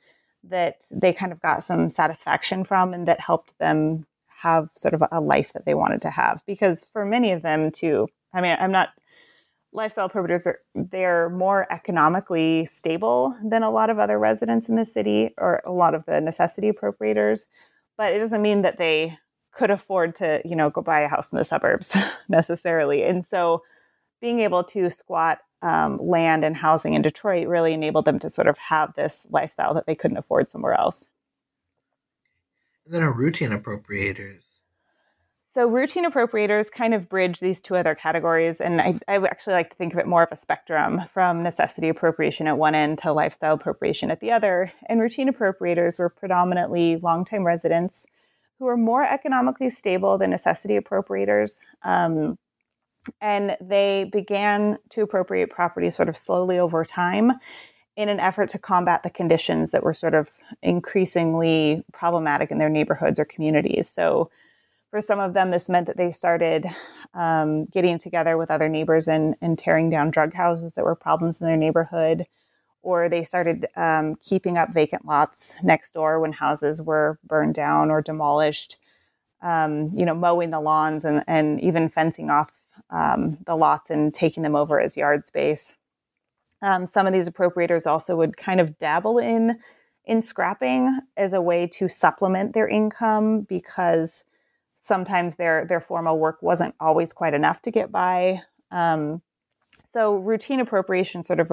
that 0.45 0.85
they 0.91 1.13
kind 1.13 1.33
of 1.33 1.41
got 1.41 1.65
some 1.65 1.89
satisfaction 1.91 2.65
from, 2.65 2.95
and 2.95 3.07
that 3.09 3.21
helped 3.21 3.59
them 3.59 4.07
have 4.39 4.69
sort 4.75 4.95
of 4.95 5.03
a 5.11 5.21
life 5.21 5.53
that 5.53 5.65
they 5.65 5.75
wanted 5.75 6.03
to 6.03 6.11
have. 6.11 6.43
Because 6.47 6.87
for 6.93 7.05
many 7.05 7.33
of 7.33 7.43
them, 7.43 7.71
too, 7.71 8.09
I 8.33 8.41
mean, 8.41 8.57
I'm 8.59 8.73
not 8.73 8.91
lifestyle 9.73 10.09
appropriators 10.09 10.47
are 10.47 10.61
they're 10.75 11.29
more 11.29 11.71
economically 11.71 12.67
stable 12.73 13.37
than 13.45 13.63
a 13.63 13.71
lot 13.71 13.91
of 13.91 13.99
other 13.99 14.19
residents 14.19 14.69
in 14.69 14.75
the 14.75 14.87
city 14.87 15.35
or 15.39 15.61
a 15.65 15.73
lot 15.73 15.95
of 15.95 16.05
the 16.07 16.21
necessity 16.21 16.73
appropriators 16.73 17.47
but 17.97 18.13
it 18.13 18.19
doesn't 18.19 18.43
mean 18.43 18.63
that 18.63 18.79
they 18.79 19.19
could 19.53 19.71
afford 19.71 20.15
to 20.17 20.41
you 20.45 20.57
know 20.57 20.71
go 20.71 20.83
buy 20.83 21.01
a 21.01 21.09
house 21.09 21.31
in 21.33 21.39
the 21.39 21.45
suburbs 21.45 21.97
necessarily 22.29 23.03
and 23.03 23.25
so 23.25 23.63
being 24.21 24.41
able 24.41 24.65
to 24.65 24.91
squat 24.91 25.39
um, 25.63 25.99
land 25.99 26.45
and 26.45 26.57
housing 26.57 26.95
in 26.95 27.03
detroit 27.03 27.49
really 27.49 27.73
enabled 27.73 28.05
them 28.05 28.19
to 28.19 28.31
sort 28.31 28.47
of 28.47 28.59
have 28.59 28.95
this 28.95 29.27
lifestyle 29.31 29.75
that 29.75 29.87
they 29.87 29.95
couldn't 29.95 30.19
afford 30.19 30.51
somewhere 30.51 30.75
else 30.75 31.09
and 32.87 32.95
then 32.95 33.03
a 33.03 33.11
routine 33.11 33.51
appropriators. 33.51 34.43
So 35.57 35.67
routine 35.67 36.05
appropriators 36.05 36.71
kind 36.71 36.93
of 36.93 37.09
bridge 37.09 37.41
these 37.41 37.63
two 37.63 37.77
other 37.77 37.95
categories, 37.95 38.61
and 38.61 38.79
I, 38.79 38.99
I 39.09 39.17
actually 39.17 39.55
like 39.55 39.71
to 39.71 39.77
think 39.77 39.95
of 39.95 39.99
it 39.99 40.07
more 40.07 40.23
of 40.23 40.31
a 40.31 40.37
spectrum 40.37 41.01
from 41.09 41.43
necessity 41.43 41.89
appropriation 41.89 42.47
at 42.47 42.59
one 42.59 42.75
end 42.75 42.99
to 42.99 43.13
lifestyle 43.15 43.55
appropriation 43.55 44.11
at 44.11 44.21
the 44.21 44.33
other. 44.33 44.71
And 44.87 45.01
routine 45.01 45.33
appropriators 45.33 45.99
were 45.99 46.11
predominantly 46.11 46.97
longtime 46.97 47.47
residents 47.47 48.05
who 48.59 48.67
were 48.67 48.77
more 48.77 49.03
economically 49.03 49.71
stable 49.71 50.19
than 50.19 50.29
necessity 50.29 50.79
appropriators. 50.79 51.55
Um, 51.83 52.37
and 53.23 53.57
they 53.59 54.11
began 54.13 54.77
to 54.91 55.01
appropriate 55.01 55.49
property 55.49 55.89
sort 55.89 56.11
of 56.11 56.19
slowly 56.19 56.59
over 56.59 56.85
time 56.85 57.33
in 57.97 58.11
an 58.11 58.21
effort 58.21 58.51
to 58.51 58.59
combat 58.59 59.05
the 59.05 59.09
conditions 59.09 59.71
that 59.71 59.83
were 59.83 59.95
sort 59.95 60.13
of 60.13 60.33
increasingly 60.63 61.83
problematic 61.95 62.51
in 62.51 62.59
their 62.59 62.69
neighborhoods 62.69 63.19
or 63.19 63.25
communities. 63.25 63.89
So, 63.89 64.31
for 64.91 65.01
some 65.01 65.21
of 65.21 65.35
them, 65.35 65.51
this 65.51 65.69
meant 65.69 65.87
that 65.87 65.97
they 65.97 66.11
started 66.11 66.67
um, 67.15 67.65
getting 67.67 67.99
together 67.99 68.37
with 68.37 68.51
other 68.51 68.69
neighbors 68.69 69.09
and, 69.09 69.35
and, 69.41 69.59
tearing 69.59 69.91
down 69.91 70.11
drug 70.11 70.35
houses 70.35 70.75
that 70.75 70.85
were 70.85 70.95
problems 70.95 71.41
in 71.41 71.47
their 71.47 71.57
neighborhood, 71.57 72.27
or 72.83 73.09
they 73.09 73.25
started 73.25 73.67
um, 73.77 74.17
keeping 74.17 74.57
up 74.59 74.73
vacant 74.73 75.05
lots 75.05 75.57
next 75.63 75.93
door 75.93 76.21
when 76.21 76.33
houses 76.33 76.83
were 76.83 77.19
burned 77.25 77.55
down 77.55 77.91
or 77.91 78.03
demolished. 78.03 78.79
Um, 79.43 79.91
you 79.95 80.07
know, 80.07 80.15
mowing 80.15 80.51
the 80.51 80.61
lawns 80.61 81.05
and, 81.05 81.23
and 81.27 81.61
even 81.61 81.91
fencing 81.91 82.31
off 82.31 82.51
um, 82.91 83.39
the 83.45 83.55
lots 83.55 83.91
and 83.91 84.13
taking 84.13 84.43
them 84.43 84.57
over 84.57 84.81
as 84.81 84.97
yard 84.97 85.27
space. 85.27 85.75
Um, 86.63 86.87
some 86.87 87.07
of 87.07 87.13
these 87.13 87.29
appropriators 87.29 87.87
also 87.87 88.17
would 88.17 88.37
kind 88.37 88.61
of 88.61 88.79
dabble 88.79 89.19
in 89.19 89.59
in 90.07 90.23
scrapping 90.23 91.01
as 91.17 91.33
a 91.33 91.43
way 91.43 91.67
to 91.67 91.89
supplement 91.89 92.55
their 92.55 92.69
income 92.69 93.41
because 93.43 94.25
sometimes 94.87 95.35
their 95.35 95.65
their 95.65 95.81
formal 95.81 96.19
work 96.19 96.39
wasn't 96.41 96.75
always 96.79 97.13
quite 97.13 97.35
enough 97.35 97.61
to 97.63 97.71
get 97.71 97.91
by. 97.91 98.43
Um, 98.71 99.21
so 99.85 100.17
routine 100.17 100.61
appropriation 100.61 101.25
sort 101.25 101.41
of 101.41 101.51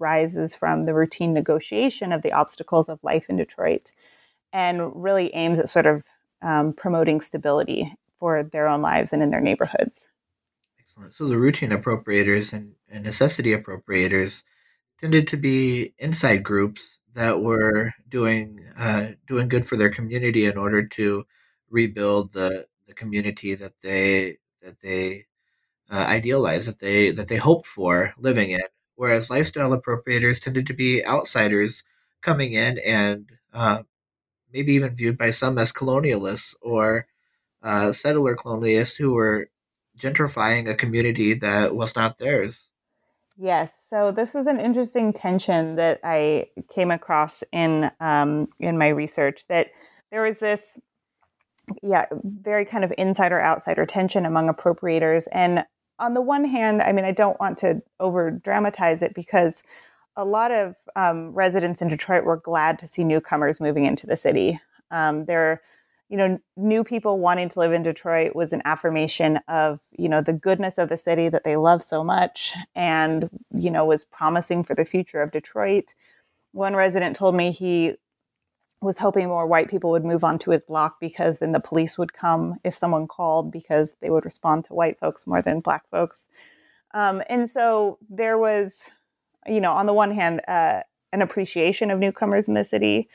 arises 0.00 0.54
from 0.54 0.84
the 0.84 0.94
routine 0.94 1.32
negotiation 1.32 2.12
of 2.12 2.22
the 2.22 2.32
obstacles 2.32 2.88
of 2.88 3.02
life 3.02 3.30
in 3.30 3.36
Detroit, 3.36 3.92
and 4.52 5.02
really 5.02 5.34
aims 5.34 5.58
at 5.58 5.68
sort 5.68 5.86
of 5.86 6.04
um, 6.42 6.72
promoting 6.72 7.20
stability 7.20 7.94
for 8.18 8.42
their 8.42 8.68
own 8.68 8.82
lives 8.82 9.12
and 9.12 9.22
in 9.22 9.30
their 9.30 9.40
neighborhoods. 9.40 10.08
Excellent. 10.78 11.12
So 11.12 11.26
the 11.26 11.38
routine 11.38 11.70
appropriators 11.70 12.52
and, 12.52 12.74
and 12.90 13.04
necessity 13.04 13.54
appropriators 13.54 14.44
tended 15.00 15.26
to 15.28 15.36
be 15.36 15.94
inside 15.98 16.42
groups 16.42 16.98
that 17.14 17.40
were 17.40 17.92
doing 18.08 18.60
uh, 18.78 19.12
doing 19.26 19.48
good 19.48 19.66
for 19.66 19.76
their 19.76 19.90
community 19.90 20.44
in 20.44 20.58
order 20.58 20.86
to 20.86 21.24
rebuild 21.70 22.32
the, 22.32 22.66
the 22.86 22.94
community 22.94 23.54
that 23.54 23.80
they 23.82 24.38
that 24.62 24.80
they 24.80 25.24
uh, 25.90 26.06
idealized, 26.08 26.68
that 26.68 26.80
they 26.80 27.10
that 27.10 27.28
they 27.28 27.36
hoped 27.36 27.66
for 27.66 28.14
living 28.18 28.50
in. 28.50 28.60
Whereas 28.96 29.30
lifestyle 29.30 29.76
appropriators 29.76 30.40
tended 30.40 30.66
to 30.68 30.74
be 30.74 31.04
outsiders 31.04 31.82
coming 32.22 32.52
in 32.52 32.78
and 32.86 33.30
uh, 33.52 33.82
maybe 34.52 34.72
even 34.72 34.94
viewed 34.94 35.18
by 35.18 35.30
some 35.30 35.58
as 35.58 35.72
colonialists 35.72 36.54
or 36.62 37.06
uh, 37.62 37.92
settler 37.92 38.36
colonialists 38.36 38.96
who 38.96 39.12
were 39.12 39.50
gentrifying 39.98 40.68
a 40.68 40.74
community 40.74 41.34
that 41.34 41.74
was 41.74 41.96
not 41.96 42.18
theirs. 42.18 42.70
Yes. 43.36 43.72
So 43.90 44.12
this 44.12 44.34
is 44.34 44.46
an 44.46 44.60
interesting 44.60 45.12
tension 45.12 45.76
that 45.76 46.00
I 46.04 46.48
came 46.72 46.90
across 46.90 47.42
in 47.52 47.90
um, 48.00 48.46
in 48.60 48.78
my 48.78 48.88
research. 48.88 49.46
That 49.48 49.68
there 50.10 50.22
was 50.22 50.38
this, 50.38 50.78
yeah, 51.82 52.06
very 52.12 52.64
kind 52.64 52.84
of 52.84 52.92
insider 52.98 53.40
outsider 53.40 53.86
tension 53.86 54.26
among 54.26 54.48
appropriators. 54.48 55.26
And 55.32 55.64
on 55.98 56.14
the 56.14 56.20
one 56.20 56.44
hand, 56.44 56.82
I 56.82 56.92
mean, 56.92 57.04
I 57.04 57.12
don't 57.12 57.38
want 57.40 57.58
to 57.58 57.82
over 58.00 58.30
dramatize 58.30 59.02
it 59.02 59.14
because 59.14 59.62
a 60.16 60.24
lot 60.24 60.52
of 60.52 60.76
um, 60.96 61.32
residents 61.32 61.82
in 61.82 61.88
Detroit 61.88 62.24
were 62.24 62.36
glad 62.36 62.78
to 62.80 62.88
see 62.88 63.04
newcomers 63.04 63.60
moving 63.60 63.84
into 63.84 64.06
the 64.06 64.16
city. 64.16 64.60
Um, 64.90 65.24
there 65.24 65.60
you 66.08 66.18
know, 66.18 66.38
new 66.56 66.84
people 66.84 67.18
wanting 67.18 67.48
to 67.48 67.58
live 67.58 67.72
in 67.72 67.82
Detroit 67.82 68.36
was 68.36 68.52
an 68.52 68.62
affirmation 68.64 69.40
of, 69.48 69.80
you 69.98 70.08
know, 70.08 70.20
the 70.20 70.32
goodness 70.32 70.78
of 70.78 70.88
the 70.88 70.98
city 70.98 71.28
that 71.28 71.44
they 71.44 71.56
love 71.56 71.82
so 71.82 72.04
much 72.04 72.52
and, 72.74 73.28
you 73.50 73.70
know, 73.70 73.84
was 73.84 74.04
promising 74.04 74.62
for 74.62 74.74
the 74.74 74.84
future 74.84 75.22
of 75.22 75.32
Detroit. 75.32 75.94
One 76.52 76.76
resident 76.76 77.16
told 77.16 77.34
me 77.34 77.50
he 77.50 77.94
was 78.84 78.98
hoping 78.98 79.28
more 79.28 79.46
white 79.46 79.68
people 79.68 79.90
would 79.90 80.04
move 80.04 80.24
onto 80.24 80.50
his 80.50 80.62
block 80.62 81.00
because 81.00 81.38
then 81.38 81.52
the 81.52 81.60
police 81.60 81.98
would 81.98 82.12
come 82.12 82.56
if 82.64 82.74
someone 82.74 83.06
called 83.06 83.50
because 83.50 83.96
they 84.00 84.10
would 84.10 84.24
respond 84.24 84.64
to 84.66 84.74
white 84.74 84.98
folks 84.98 85.26
more 85.26 85.42
than 85.42 85.60
black 85.60 85.88
folks. 85.90 86.26
Um, 86.92 87.22
and 87.28 87.50
so 87.50 87.98
there 88.08 88.38
was, 88.38 88.90
you 89.46 89.60
know, 89.60 89.72
on 89.72 89.86
the 89.86 89.92
one 89.92 90.12
hand, 90.12 90.40
uh, 90.46 90.80
an 91.12 91.22
appreciation 91.22 91.90
of 91.90 91.98
newcomers 91.98 92.48
in 92.48 92.54
the 92.54 92.64
city, 92.64 93.08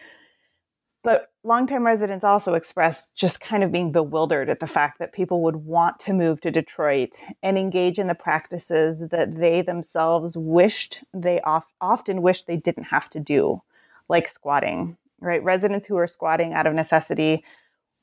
but 1.03 1.31
longtime 1.43 1.85
residents 1.85 2.25
also 2.25 2.55
expressed 2.55 3.13
just 3.15 3.39
kind 3.39 3.63
of 3.63 3.71
being 3.71 3.91
bewildered 3.91 4.49
at 4.49 4.59
the 4.59 4.67
fact 4.67 4.99
that 4.99 5.13
people 5.13 5.41
would 5.43 5.55
want 5.55 5.97
to 5.99 6.13
move 6.13 6.41
to 6.41 6.51
Detroit 6.51 7.21
and 7.41 7.57
engage 7.57 7.99
in 7.99 8.07
the 8.07 8.15
practices 8.15 8.97
that 9.09 9.35
they 9.35 9.61
themselves 9.61 10.35
wished 10.35 11.03
they 11.13 11.39
oft- 11.41 11.73
often 11.79 12.21
wished 12.21 12.47
they 12.47 12.57
didn't 12.57 12.85
have 12.85 13.09
to 13.11 13.19
do, 13.19 13.61
like 14.09 14.27
squatting, 14.27 14.97
right? 15.21 15.43
Residents 15.43 15.87
who 15.87 15.97
are 15.97 16.07
squatting 16.07 16.53
out 16.53 16.67
of 16.67 16.73
necessity 16.73 17.43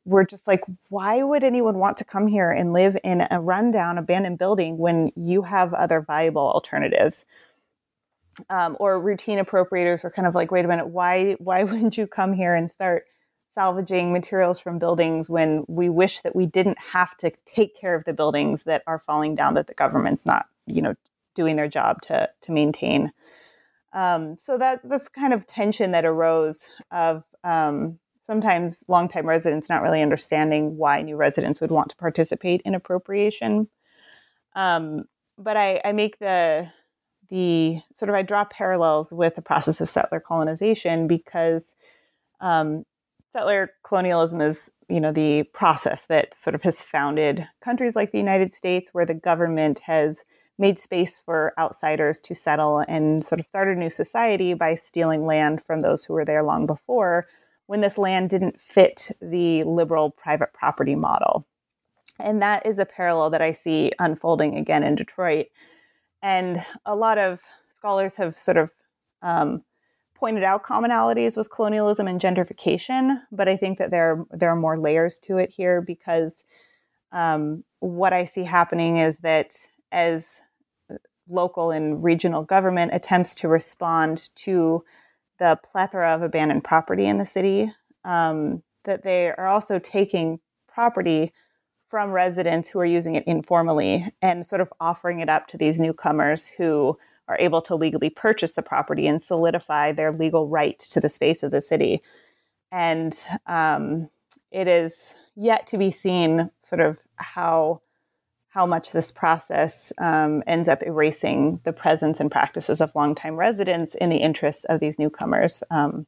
were 0.06 0.24
just 0.24 0.46
like, 0.46 0.62
why 0.90 1.22
would 1.22 1.44
anyone 1.44 1.78
want 1.78 1.98
to 1.98 2.04
come 2.04 2.26
here 2.28 2.50
and 2.50 2.72
live 2.72 2.96
in 3.04 3.26
a 3.30 3.40
rundown, 3.40 3.98
abandoned 3.98 4.38
building 4.38 4.78
when 4.78 5.12
you 5.16 5.42
have 5.42 5.74
other 5.74 6.00
viable 6.02 6.42
alternatives? 6.50 7.16
um, 8.50 8.76
or 8.80 9.00
routine 9.00 9.38
appropriators 9.38 10.04
were 10.04 10.10
kind 10.10 10.28
of 10.28 10.34
like, 10.34 10.50
wait 10.50 10.64
a 10.64 10.68
minute, 10.68 10.88
why 10.88 11.34
why 11.38 11.62
wouldn't 11.64 11.96
you 11.96 12.06
come 12.06 12.32
here 12.32 12.54
and 12.54 12.70
start 12.70 13.04
salvaging 13.54 14.12
materials 14.12 14.58
from 14.60 14.78
buildings 14.78 15.30
when 15.30 15.64
we 15.66 15.88
wish 15.88 16.20
that 16.20 16.36
we 16.36 16.46
didn't 16.46 16.78
have 16.78 17.16
to 17.16 17.32
take 17.46 17.74
care 17.78 17.94
of 17.94 18.04
the 18.04 18.12
buildings 18.12 18.64
that 18.64 18.82
are 18.86 19.02
falling 19.06 19.34
down 19.34 19.54
that 19.54 19.66
the 19.66 19.74
government's 19.74 20.26
not, 20.26 20.46
you 20.66 20.82
know, 20.82 20.94
doing 21.34 21.56
their 21.56 21.68
job 21.68 22.02
to 22.02 22.28
to 22.42 22.52
maintain. 22.52 23.12
Um, 23.96 24.36
so 24.36 24.58
that 24.58 24.82
that's 24.84 25.08
kind 25.08 25.32
of 25.32 25.46
tension 25.46 25.92
that 25.92 26.04
arose 26.04 26.68
of 26.90 27.24
um, 27.44 27.98
sometimes 28.26 28.84
longtime 28.88 29.26
residents 29.26 29.70
not 29.70 29.80
really 29.80 30.02
understanding 30.02 30.76
why 30.76 31.00
new 31.00 31.16
residents 31.16 31.62
would 31.62 31.70
want 31.70 31.88
to 31.88 31.96
participate 31.96 32.60
in 32.66 32.74
appropriation. 32.74 33.68
Um, 34.54 35.04
but 35.38 35.56
I, 35.56 35.80
I 35.82 35.92
make 35.92 36.18
the 36.18 36.70
the 37.30 37.80
sort 37.94 38.10
of 38.10 38.14
I 38.14 38.20
draw 38.20 38.44
parallels 38.44 39.12
with 39.12 39.34
the 39.34 39.42
process 39.42 39.80
of 39.80 39.88
settler 39.88 40.20
colonization 40.20 41.08
because 41.08 41.74
um, 42.40 42.84
settler 43.32 43.70
colonialism 43.82 44.42
is 44.42 44.70
you 44.90 45.00
know 45.00 45.10
the 45.10 45.44
process 45.54 46.04
that 46.10 46.34
sort 46.34 46.54
of 46.54 46.62
has 46.62 46.82
founded 46.82 47.48
countries 47.62 47.96
like 47.96 48.12
the 48.12 48.18
United 48.18 48.52
States 48.52 48.90
where 48.92 49.06
the 49.06 49.14
government 49.14 49.80
has 49.80 50.22
made 50.58 50.78
space 50.78 51.20
for 51.24 51.52
outsiders 51.58 52.20
to 52.20 52.34
settle 52.34 52.78
and 52.88 53.24
sort 53.24 53.40
of 53.40 53.46
start 53.46 53.68
a 53.68 53.74
new 53.74 53.90
society 53.90 54.54
by 54.54 54.74
stealing 54.74 55.26
land 55.26 55.62
from 55.62 55.80
those 55.80 56.04
who 56.04 56.14
were 56.14 56.24
there 56.24 56.42
long 56.42 56.66
before 56.66 57.26
when 57.66 57.80
this 57.80 57.98
land 57.98 58.30
didn't 58.30 58.60
fit 58.60 59.10
the 59.20 59.62
liberal 59.64 60.10
private 60.10 60.52
property 60.52 60.94
model. 60.94 61.46
And 62.18 62.40
that 62.40 62.64
is 62.64 62.78
a 62.78 62.86
parallel 62.86 63.30
that 63.30 63.42
I 63.42 63.52
see 63.52 63.92
unfolding 63.98 64.56
again 64.56 64.82
in 64.82 64.94
Detroit 64.94 65.46
and 66.22 66.64
a 66.84 66.96
lot 66.96 67.18
of 67.18 67.40
scholars 67.68 68.16
have 68.16 68.36
sort 68.36 68.56
of 68.56 68.72
um, 69.22 69.62
pointed 70.14 70.42
out 70.42 70.64
commonalities 70.64 71.36
with 71.36 71.50
colonialism 71.50 72.08
and 72.08 72.20
gentrification, 72.20 73.20
but 73.30 73.48
I 73.48 73.56
think 73.56 73.78
that 73.78 73.90
there 73.90 74.24
there 74.32 74.50
are 74.50 74.56
more 74.56 74.78
layers 74.78 75.18
to 75.20 75.38
it 75.38 75.50
here 75.50 75.80
because 75.80 76.42
um, 77.12 77.64
what 77.80 78.12
I 78.12 78.24
see 78.24 78.42
happening 78.42 78.98
is 78.98 79.18
that 79.18 79.54
as 79.92 80.42
local 81.28 81.70
and 81.70 82.02
regional 82.02 82.42
government 82.42 82.92
attempts 82.94 83.34
to 83.36 83.48
respond 83.48 84.30
to 84.36 84.84
the 85.38 85.58
plethora 85.62 86.14
of 86.14 86.22
abandoned 86.22 86.64
property 86.64 87.06
in 87.06 87.18
the 87.18 87.26
city, 87.26 87.72
um, 88.04 88.62
that 88.84 89.02
they 89.02 89.30
are 89.30 89.46
also 89.46 89.78
taking 89.78 90.38
property 90.68 91.32
from 91.88 92.10
residents 92.10 92.68
who 92.68 92.78
are 92.78 92.84
using 92.86 93.14
it 93.14 93.24
informally 93.26 94.06
and 94.22 94.44
sort 94.44 94.60
of 94.60 94.72
offering 94.80 95.20
it 95.20 95.28
up 95.28 95.46
to 95.48 95.56
these 95.56 95.78
newcomers 95.78 96.46
who 96.56 96.96
are 97.28 97.38
able 97.38 97.60
to 97.60 97.74
legally 97.74 98.10
purchase 98.10 98.52
the 98.52 98.62
property 98.62 99.06
and 99.06 99.20
solidify 99.20 99.92
their 99.92 100.12
legal 100.12 100.48
right 100.48 100.78
to 100.78 101.00
the 101.00 101.08
space 101.08 101.42
of 101.42 101.50
the 101.50 101.60
city. 101.60 102.02
And 102.70 103.16
um, 103.46 104.08
it 104.50 104.68
is 104.68 105.14
yet 105.34 105.66
to 105.68 105.78
be 105.78 105.90
seen, 105.90 106.50
sort 106.60 106.80
of 106.80 106.98
how 107.16 107.82
how 108.56 108.64
much 108.64 108.92
this 108.92 109.12
process 109.12 109.92
um, 109.98 110.42
ends 110.46 110.66
up 110.66 110.82
erasing 110.82 111.60
the 111.64 111.74
presence 111.74 112.20
and 112.20 112.30
practices 112.30 112.80
of 112.80 112.94
longtime 112.94 113.36
residents 113.36 113.94
in 113.94 114.08
the 114.08 114.16
interests 114.16 114.64
of 114.64 114.80
these 114.80 114.98
newcomers. 114.98 115.62
Um, 115.70 116.06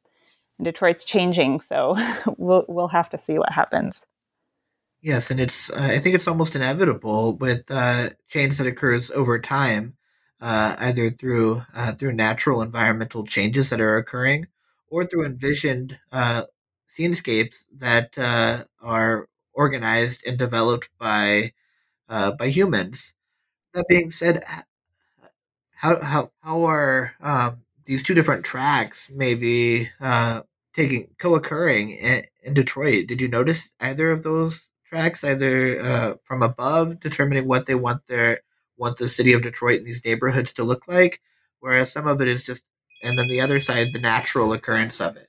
Detroit's 0.61 1.05
changing, 1.05 1.61
so 1.61 1.95
we'll 2.39 2.65
we'll 2.67 2.89
have 2.89 3.11
to 3.11 3.19
see 3.19 3.39
what 3.39 3.53
happens. 3.53 4.01
Yes, 5.03 5.31
and 5.31 5.39
it's 5.39 5.71
uh, 5.71 5.91
I 5.93 5.99
think 5.99 6.15
it's 6.15 6.27
almost 6.27 6.57
inevitable 6.57 7.37
with 7.37 7.65
uh, 7.69 8.09
change 8.31 8.57
that 8.57 8.67
occurs 8.67 9.11
over 9.11 9.39
time, 9.39 9.99
uh, 10.41 10.75
either 10.79 11.11
through 11.11 11.61
uh, 11.77 11.93
through 11.93 12.15
natural 12.15 12.63
environmental 12.63 13.27
changes 13.27 13.69
that 13.69 13.81
are 13.83 13.99
occurring, 13.99 14.47
or 14.89 15.05
through 15.05 15.27
envisioned 15.27 15.99
uh, 16.11 16.45
scenescapes 16.87 17.67
that 17.77 18.17
uh, 18.17 18.65
are 18.81 19.29
organized 19.53 20.27
and 20.27 20.39
developed 20.39 20.89
by 20.99 21.53
by 22.09 22.49
humans. 22.49 23.15
That 23.75 23.87
being 23.89 24.11
said, 24.11 24.43
how 25.77 26.01
how 26.03 26.31
how 26.43 26.65
are 26.65 27.15
um, 27.21 27.63
these 27.85 28.03
two 28.03 28.15
different 28.15 28.45
tracks 28.45 29.11
maybe 29.15 29.89
uh, 30.01 30.43
taking 30.75 31.09
co-occurring 31.19 31.91
in, 31.91 32.23
in 32.43 32.55
Detroit? 32.55 33.07
Did 33.07 33.21
you 33.21 33.29
notice 33.29 33.71
either 33.81 34.11
of 34.11 34.23
those 34.23 34.71
tracks, 34.89 35.23
either 35.23 35.81
uh, 35.81 36.15
from 36.25 36.43
above, 36.43 37.01
determining 37.01 37.47
what 37.47 37.67
they 37.67 37.75
want 37.75 38.07
their 38.09 38.41
want 38.77 38.97
the 38.97 39.09
city 39.09 39.33
of 39.33 39.43
Detroit 39.43 39.79
and 39.79 39.87
these 39.87 40.05
neighborhoods 40.05 40.53
to 40.55 40.65
look 40.65 40.87
like, 40.89 41.21
whereas 41.61 41.93
some 41.93 42.07
of 42.07 42.21
it 42.21 42.29
is 42.29 42.45
just, 42.45 42.65
and 43.03 43.19
then 43.19 43.29
the 43.29 43.41
other 43.41 43.59
side, 43.61 43.93
the 43.93 43.99
natural 43.99 44.53
occurrence 44.53 45.01
of 45.01 45.17
it. 45.17 45.29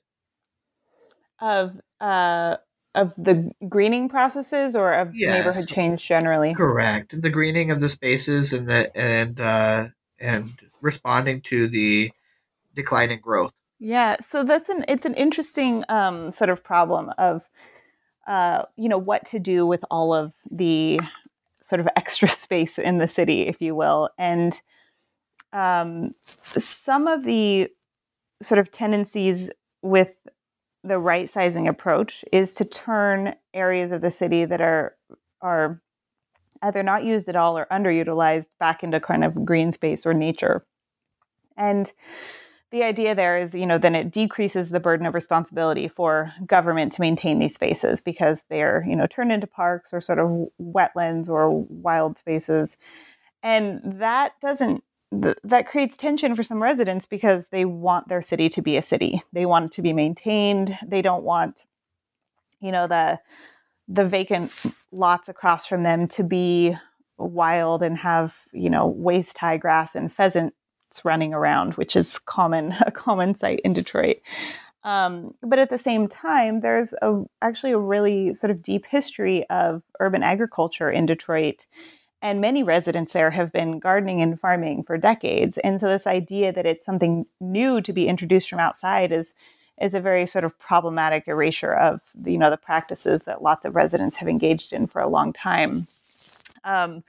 Of 1.40 1.80
uh, 2.00 2.56
of 2.94 3.14
the 3.16 3.50
greening 3.68 4.08
processes, 4.08 4.74
or 4.74 4.92
of 4.92 5.14
yes. 5.14 5.36
neighborhood 5.36 5.68
change 5.68 6.06
generally. 6.06 6.54
Correct. 6.54 7.20
The 7.20 7.30
greening 7.30 7.70
of 7.70 7.80
the 7.80 7.88
spaces 7.88 8.52
and 8.52 8.68
the 8.68 8.90
and 8.96 9.40
uh, 9.40 9.84
and 10.20 10.44
responding 10.82 11.40
to 11.42 11.68
the 11.68 12.10
declining 12.74 13.20
growth. 13.20 13.52
Yeah, 13.78 14.16
so 14.20 14.44
that's 14.44 14.68
an 14.68 14.84
it's 14.88 15.06
an 15.06 15.14
interesting 15.14 15.84
um, 15.88 16.32
sort 16.32 16.50
of 16.50 16.62
problem 16.62 17.10
of 17.16 17.48
uh, 18.30 18.64
you 18.76 18.88
know, 18.88 18.96
what 18.96 19.26
to 19.26 19.40
do 19.40 19.66
with 19.66 19.84
all 19.90 20.14
of 20.14 20.32
the 20.50 21.00
sort 21.62 21.80
of 21.80 21.88
extra 21.96 22.28
space 22.28 22.78
in 22.78 22.98
the 22.98 23.08
city, 23.08 23.42
if 23.42 23.60
you 23.60 23.74
will. 23.74 24.08
And 24.18 24.60
um, 25.52 26.14
some 26.22 27.08
of 27.08 27.24
the 27.24 27.68
sort 28.40 28.60
of 28.60 28.70
tendencies 28.70 29.50
with 29.82 30.12
the 30.82 30.98
right 30.98 31.30
sizing 31.30 31.68
approach 31.68 32.24
is 32.32 32.54
to 32.54 32.64
turn 32.64 33.34
areas 33.52 33.92
of 33.92 34.00
the 34.00 34.10
city 34.10 34.44
that 34.44 34.60
are 34.60 34.96
are 35.42 35.80
either 36.62 36.82
not 36.82 37.04
used 37.04 37.28
at 37.28 37.36
all 37.36 37.56
or 37.56 37.66
underutilized 37.70 38.48
back 38.58 38.82
into 38.82 39.00
kind 39.00 39.24
of 39.24 39.44
green 39.44 39.72
space 39.72 40.04
or 40.04 40.12
nature. 40.12 40.64
And 41.56 41.90
the 42.70 42.84
idea 42.84 43.14
there 43.14 43.36
is, 43.36 43.54
you 43.54 43.66
know, 43.66 43.78
then 43.78 43.94
it 43.94 44.12
decreases 44.12 44.68
the 44.68 44.80
burden 44.80 45.06
of 45.06 45.14
responsibility 45.14 45.88
for 45.88 46.32
government 46.46 46.92
to 46.92 47.00
maintain 47.00 47.38
these 47.38 47.54
spaces 47.54 48.00
because 48.00 48.42
they're, 48.48 48.84
you 48.86 48.94
know, 48.94 49.06
turned 49.06 49.32
into 49.32 49.46
parks 49.46 49.92
or 49.92 50.00
sort 50.00 50.18
of 50.18 50.48
wetlands 50.60 51.28
or 51.28 51.50
wild 51.50 52.18
spaces. 52.18 52.76
And 53.42 53.80
that 53.84 54.32
doesn't 54.40 54.84
th- 55.10 55.38
that 55.44 55.66
creates 55.66 55.96
tension 55.96 56.34
for 56.34 56.42
some 56.42 56.62
residents 56.62 57.06
because 57.06 57.44
they 57.50 57.64
want 57.64 58.08
their 58.08 58.22
city 58.22 58.48
to 58.50 58.62
be 58.62 58.76
a 58.76 58.82
city. 58.82 59.22
They 59.32 59.46
want 59.46 59.66
it 59.66 59.72
to 59.72 59.82
be 59.82 59.92
maintained. 59.92 60.78
They 60.86 61.02
don't 61.02 61.24
want, 61.24 61.64
you 62.60 62.72
know, 62.72 62.86
the 62.86 63.20
the 63.88 64.04
vacant 64.04 64.52
lots 64.92 65.28
across 65.28 65.66
from 65.66 65.82
them 65.82 66.06
to 66.06 66.22
be 66.22 66.76
wild 67.18 67.82
and 67.82 67.98
have, 67.98 68.36
you 68.52 68.70
know, 68.70 68.86
waist 68.86 69.36
high 69.36 69.56
grass 69.56 69.96
and 69.96 70.12
pheasants 70.12 70.54
running 71.04 71.34
around, 71.34 71.74
which 71.74 71.96
is 71.96 72.18
common 72.18 72.74
a 72.86 72.90
common 72.90 73.34
sight 73.34 73.60
in 73.64 73.72
Detroit. 73.72 74.16
Um, 74.82 75.34
but 75.42 75.58
at 75.58 75.68
the 75.68 75.76
same 75.76 76.08
time, 76.08 76.60
there's 76.60 76.94
a, 77.02 77.22
actually 77.42 77.72
a 77.72 77.78
really 77.78 78.32
sort 78.32 78.50
of 78.50 78.62
deep 78.62 78.86
history 78.86 79.44
of 79.50 79.82
urban 79.98 80.22
agriculture 80.22 80.90
in 80.90 81.04
Detroit 81.04 81.66
and 82.22 82.40
many 82.40 82.62
residents 82.62 83.12
there 83.12 83.30
have 83.30 83.52
been 83.52 83.78
gardening 83.78 84.20
and 84.20 84.38
farming 84.38 84.82
for 84.82 84.98
decades. 84.98 85.58
And 85.58 85.80
so 85.80 85.88
this 85.88 86.06
idea 86.06 86.52
that 86.52 86.66
it's 86.66 86.84
something 86.84 87.26
new 87.40 87.80
to 87.80 87.92
be 87.92 88.08
introduced 88.08 88.48
from 88.48 88.60
outside 88.60 89.12
is 89.12 89.34
is 89.80 89.94
a 89.94 90.00
very 90.00 90.26
sort 90.26 90.44
of 90.44 90.58
problematic 90.58 91.26
erasure 91.26 91.72
of 91.72 92.02
you 92.26 92.36
know 92.36 92.50
the 92.50 92.56
practices 92.56 93.22
that 93.24 93.42
lots 93.42 93.64
of 93.64 93.74
residents 93.74 94.16
have 94.16 94.28
engaged 94.28 94.72
in 94.72 94.86
for 94.86 95.00
a 95.00 95.08
long 95.08 95.32
time. 95.32 95.86
Um, 96.62 97.02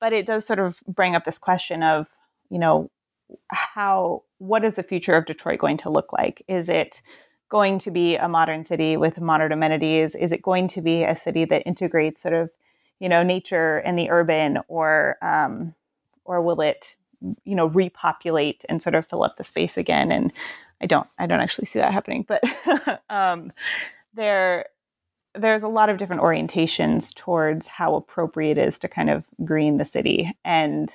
but 0.00 0.12
it 0.12 0.26
does 0.26 0.44
sort 0.44 0.58
of 0.58 0.78
bring 0.86 1.14
up 1.16 1.24
this 1.24 1.38
question 1.38 1.82
of 1.82 2.08
you 2.50 2.58
know 2.58 2.90
how 3.48 4.22
what 4.38 4.64
is 4.64 4.74
the 4.74 4.82
future 4.82 5.14
of 5.14 5.26
Detroit 5.26 5.58
going 5.58 5.78
to 5.78 5.90
look 5.90 6.12
like? 6.12 6.42
Is 6.48 6.68
it 6.68 7.02
going 7.48 7.78
to 7.78 7.90
be 7.90 8.16
a 8.16 8.28
modern 8.28 8.64
city 8.64 8.96
with 8.96 9.18
modern 9.18 9.52
amenities? 9.52 10.14
Is 10.14 10.32
it 10.32 10.42
going 10.42 10.68
to 10.68 10.82
be 10.82 11.04
a 11.04 11.16
city 11.16 11.46
that 11.46 11.66
integrates 11.66 12.20
sort 12.20 12.34
of 12.34 12.50
you 13.00 13.08
know 13.08 13.22
nature 13.22 13.78
and 13.78 13.98
the 13.98 14.10
urban 14.10 14.58
or 14.68 15.16
um, 15.22 15.74
or 16.24 16.40
will 16.42 16.60
it 16.60 16.94
you 17.44 17.54
know 17.54 17.66
repopulate 17.66 18.64
and 18.68 18.82
sort 18.82 18.94
of 18.94 19.06
fill 19.06 19.24
up 19.24 19.36
the 19.36 19.44
space 19.44 19.76
again? 19.76 20.12
And 20.12 20.32
i 20.80 20.86
don't 20.86 21.08
i 21.18 21.26
don't 21.26 21.40
actually 21.40 21.66
see 21.66 21.78
that 21.80 21.92
happening 21.92 22.24
but 22.26 22.42
um, 23.10 23.52
there 24.14 24.66
there's 25.34 25.62
a 25.62 25.68
lot 25.68 25.88
of 25.88 25.98
different 25.98 26.22
orientations 26.22 27.14
towards 27.14 27.66
how 27.66 27.94
appropriate 27.94 28.58
it 28.58 28.68
is 28.68 28.78
to 28.80 28.88
kind 28.88 29.10
of 29.10 29.24
green 29.44 29.76
the 29.76 29.84
city. 29.84 30.30
And 30.44 30.92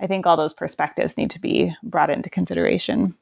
i 0.00 0.06
think 0.06 0.26
all 0.26 0.36
those 0.36 0.54
perspectives 0.54 1.16
need 1.16 1.30
to 1.30 1.40
be 1.40 1.74
brought 1.82 2.10
into 2.10 2.30
consideration 2.30 3.14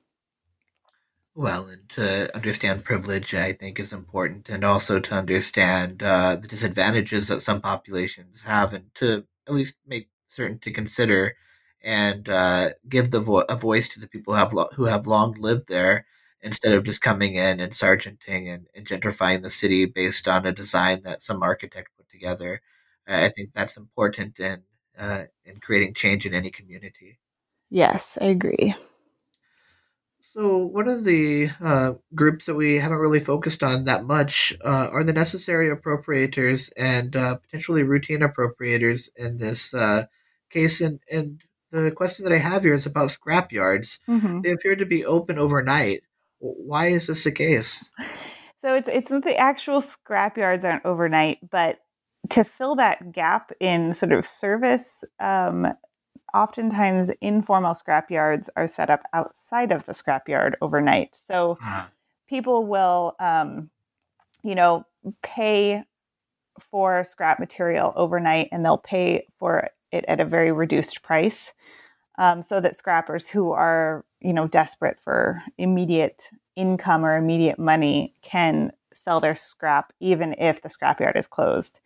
well, 1.35 1.67
and 1.69 1.89
to 1.91 2.35
understand 2.37 2.85
privilege, 2.85 3.35
I 3.35 3.53
think, 3.53 3.81
is 3.81 3.93
important, 3.93 4.49
and 4.49 4.65
also 4.65 5.01
to 5.01 5.15
understand 5.15 6.03
uh, 6.03 6.37
the 6.37 6.49
disadvantages 6.49 7.29
that 7.29 7.41
some 7.41 7.61
populations 7.61 8.43
have, 8.43 8.73
and 8.73 8.95
to 8.97 9.27
at 9.49 9.55
least 9.55 9.77
make 9.87 10.09
certain 10.29 10.59
to 10.61 10.71
consider 10.73 11.37
and 11.83 12.29
uh, 12.29 12.71
give 12.89 13.11
the 13.11 13.21
vo- 13.21 13.45
a 13.49 13.57
voice 13.57 13.89
to 13.91 14.01
the 14.01 14.09
people 14.09 14.35
who 14.35 14.39
have 14.39 14.53
lo- 14.55 14.71
who 14.77 14.85
have 14.87 15.07
long 15.07 15.35
lived 15.35 15.69
there, 15.69 16.07
instead 16.43 16.75
of 16.75 16.85
just 16.85 17.01
coming 17.01 17.35
in 17.35 17.59
and 17.59 17.73
sargenting 17.73 18.53
and, 18.53 18.69
and 18.75 18.87
gentrifying 18.87 19.43
the 19.43 19.51
city 19.51 19.87
based 19.87 20.29
on 20.29 20.47
a 20.47 20.53
design 20.53 21.01
that 21.03 21.23
some 21.23 21.43
architect 21.43 21.89
put 21.97 22.09
together. 22.11 22.61
I 23.07 23.29
think 23.29 23.53
that's 23.53 23.77
important 23.77 24.39
in 24.39 24.63
uh, 24.99 25.25
in 25.45 25.55
creating 25.61 25.95
change 25.95 26.25
in 26.27 26.35
any 26.35 26.51
community. 26.51 27.19
Yes, 27.71 28.17
I 28.21 28.27
agree. 28.27 28.75
So, 30.37 30.59
one 30.59 30.89
of 30.89 31.05
the 31.05 31.47
uh, 31.63 31.93
groups 32.13 32.47
that 32.47 32.57
we 32.57 32.81
haven't 32.81 32.99
really 32.99 33.21
focused 33.21 33.63
on 33.63 33.85
that 33.85 34.05
much 34.05 34.53
uh, 34.65 34.89
are 34.91 35.05
the 35.05 35.13
necessary 35.13 35.69
appropriators 35.69 36.73
and 36.77 37.15
uh, 37.15 37.37
potentially 37.37 37.85
routine 37.85 38.19
appropriators 38.19 39.11
in 39.17 39.39
this 39.39 39.73
uh, 39.73 40.07
case. 40.51 40.81
And, 40.81 40.99
and 41.09 41.41
the 41.71 41.93
question 41.93 42.25
that 42.25 42.35
I 42.35 42.39
have 42.39 42.65
here 42.65 42.75
is 42.75 42.85
about 42.85 43.13
scrap 43.13 43.53
yards. 43.53 44.01
Mm-hmm. 44.09 44.41
They 44.41 44.51
appear 44.51 44.75
to 44.75 44.85
be 44.85 45.05
open 45.05 45.39
overnight. 45.39 46.03
Why 46.41 46.87
is 46.87 47.07
this 47.07 47.23
the 47.23 47.31
case? 47.31 47.89
So, 48.65 48.75
it's, 48.75 48.89
it's 48.89 49.09
the 49.09 49.37
actual 49.37 49.81
scrap 49.81 50.37
yards 50.37 50.65
aren't 50.65 50.85
overnight, 50.85 51.49
but 51.49 51.79
to 52.31 52.43
fill 52.43 52.75
that 52.77 53.13
gap 53.13 53.53
in 53.61 53.95
sort 53.95 54.11
of 54.11 54.27
service, 54.27 55.05
um, 55.21 55.75
oftentimes 56.35 57.11
informal 57.21 57.75
scrap 57.75 58.11
yards 58.11 58.51
are 58.57 58.69
set 58.69 58.91
up 58.91 59.03
outside 59.13 59.73
of 59.73 59.87
the 59.87 59.93
scrapyard 59.93 60.55
overnight. 60.61 61.17
So 61.31 61.57
people 62.29 62.67
will, 62.67 63.15
um, 63.21 63.71
you 64.43 64.55
know, 64.55 64.85
pay 65.23 65.85
for 66.71 67.05
scrap 67.05 67.39
material 67.39 67.93
overnight 67.97 68.49
and 68.53 68.65
they'll 68.65 68.79
pay 68.79 69.27
for 69.39 69.69
it 69.93 70.05
at 70.09 70.21
a 70.21 70.25
very 70.25 70.53
reduced 70.53 71.03
price 71.03 71.53
um, 72.19 72.43
so 72.43 72.61
that 72.61 72.77
scrappers 72.77 73.29
who 73.29 73.53
are, 73.53 74.05
you 74.21 74.33
know, 74.33 74.47
desperate 74.47 74.99
for 75.01 75.43
immediate 75.59 76.29
income 76.57 77.05
or 77.05 77.17
immediate 77.17 77.59
money 77.59 78.13
can 78.23 78.73
sell 78.95 79.21
their 79.21 79.35
scrap 79.35 79.93
even 80.01 80.35
if 80.39 80.63
the 80.63 80.69
scrapyard 80.69 81.17
is 81.17 81.27
closed 81.27 81.81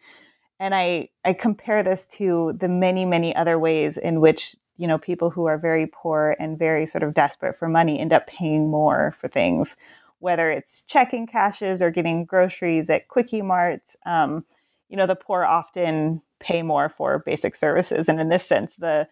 and 0.61 0.75
I 0.75 1.09
I 1.25 1.33
compare 1.33 1.83
this 1.83 2.07
to 2.19 2.57
the 2.59 2.69
many 2.69 3.05
many 3.05 3.35
other 3.35 3.59
ways 3.59 3.97
in 3.97 4.21
which 4.21 4.57
you 4.77 4.87
know 4.87 4.99
people 4.99 5.31
who 5.31 5.47
are 5.47 5.59
very 5.59 5.87
poor 5.87 6.37
and 6.39 6.59
very 6.59 6.87
sort 6.87 7.03
of 7.03 7.15
desperate 7.15 7.57
for 7.57 7.69
money 7.69 7.99
end 7.99 8.13
up 8.13 8.27
paying 8.27 8.71
more 8.71 9.13
for 9.13 9.29
things, 9.29 9.77
whether 10.19 10.51
it's 10.51 10.83
checking 10.83 11.27
cashes 11.27 11.83
or 11.83 11.91
getting 11.91 12.25
groceries 12.25 12.91
at 12.91 13.09
quickie 13.09 13.43
marts. 13.43 13.97
Um, 14.07 14.45
you 14.89 14.97
know, 14.97 15.07
the 15.07 15.17
poor 15.17 15.45
often 15.45 16.23
pay 16.41 16.63
more 16.63 16.89
for 16.89 17.19
basic 17.19 17.57
services, 17.57 18.09
and 18.09 18.21
in 18.21 18.29
this 18.29 18.47
sense, 18.47 18.75
the 18.77 19.09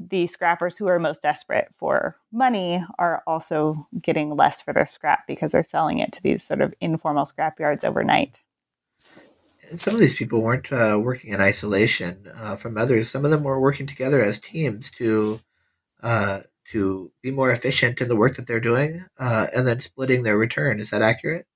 the 0.00 0.26
scrappers 0.26 0.76
who 0.76 0.88
are 0.88 0.98
most 0.98 1.22
desperate 1.22 1.68
for 1.78 2.16
money 2.32 2.84
are 2.98 3.22
also 3.28 3.86
getting 4.02 4.34
less 4.36 4.60
for 4.60 4.72
their 4.72 4.86
scrap 4.86 5.24
because 5.26 5.52
they're 5.52 5.62
selling 5.62 6.00
it 6.00 6.12
to 6.12 6.22
these 6.22 6.42
sort 6.42 6.60
of 6.60 6.74
informal 6.80 7.24
scrap 7.24 7.60
yards 7.60 7.84
overnight 7.84 8.40
some 9.70 9.94
of 9.94 10.00
these 10.00 10.16
people 10.16 10.42
weren't 10.42 10.72
uh, 10.72 10.98
working 11.02 11.32
in 11.32 11.40
isolation 11.40 12.26
uh, 12.36 12.56
from 12.56 12.76
others. 12.76 13.08
Some 13.08 13.24
of 13.24 13.30
them 13.30 13.44
were 13.44 13.60
working 13.60 13.86
together 13.86 14.22
as 14.22 14.38
teams 14.38 14.90
to 14.92 15.40
uh, 16.02 16.40
to 16.72 17.12
be 17.22 17.30
more 17.30 17.50
efficient 17.50 18.00
in 18.00 18.08
the 18.08 18.16
work 18.16 18.36
that 18.36 18.46
they're 18.46 18.60
doing, 18.60 19.04
uh, 19.18 19.46
and 19.54 19.66
then 19.66 19.80
splitting 19.80 20.22
their 20.22 20.38
return. 20.38 20.80
Is 20.80 20.90
that 20.90 21.02
accurate? 21.02 21.46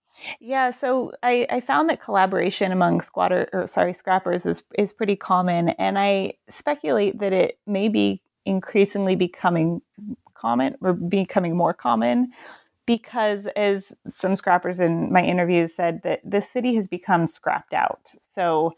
Yeah, 0.41 0.71
so 0.71 1.13
I, 1.23 1.47
I 1.49 1.61
found 1.61 1.89
that 1.91 2.03
collaboration 2.03 2.73
among 2.73 3.03
squatter 3.03 3.49
or 3.53 3.67
sorry 3.67 3.93
scrappers 3.93 4.47
is 4.47 4.63
is 4.77 4.93
pretty 4.93 5.17
common, 5.17 5.71
and 5.71 5.99
I 5.99 6.35
speculate 6.49 7.19
that 7.21 7.33
it 7.33 7.59
may 7.67 7.89
be 7.89 8.23
increasingly 8.45 9.15
becoming 9.15 9.83
common 10.35 10.77
or 10.81 10.93
becoming 10.93 11.57
more 11.57 11.75
common 11.75 12.33
because 12.89 13.47
as 13.55 13.93
some 14.07 14.35
scrappers 14.35 14.81
in 14.81 15.13
my 15.13 15.23
interviews 15.23 15.77
said 15.77 16.01
that 16.05 16.21
the 16.25 16.41
city 16.41 16.75
has 16.75 16.89
become 16.89 17.27
scrapped 17.27 17.75
out. 17.75 18.01
So 18.23 18.73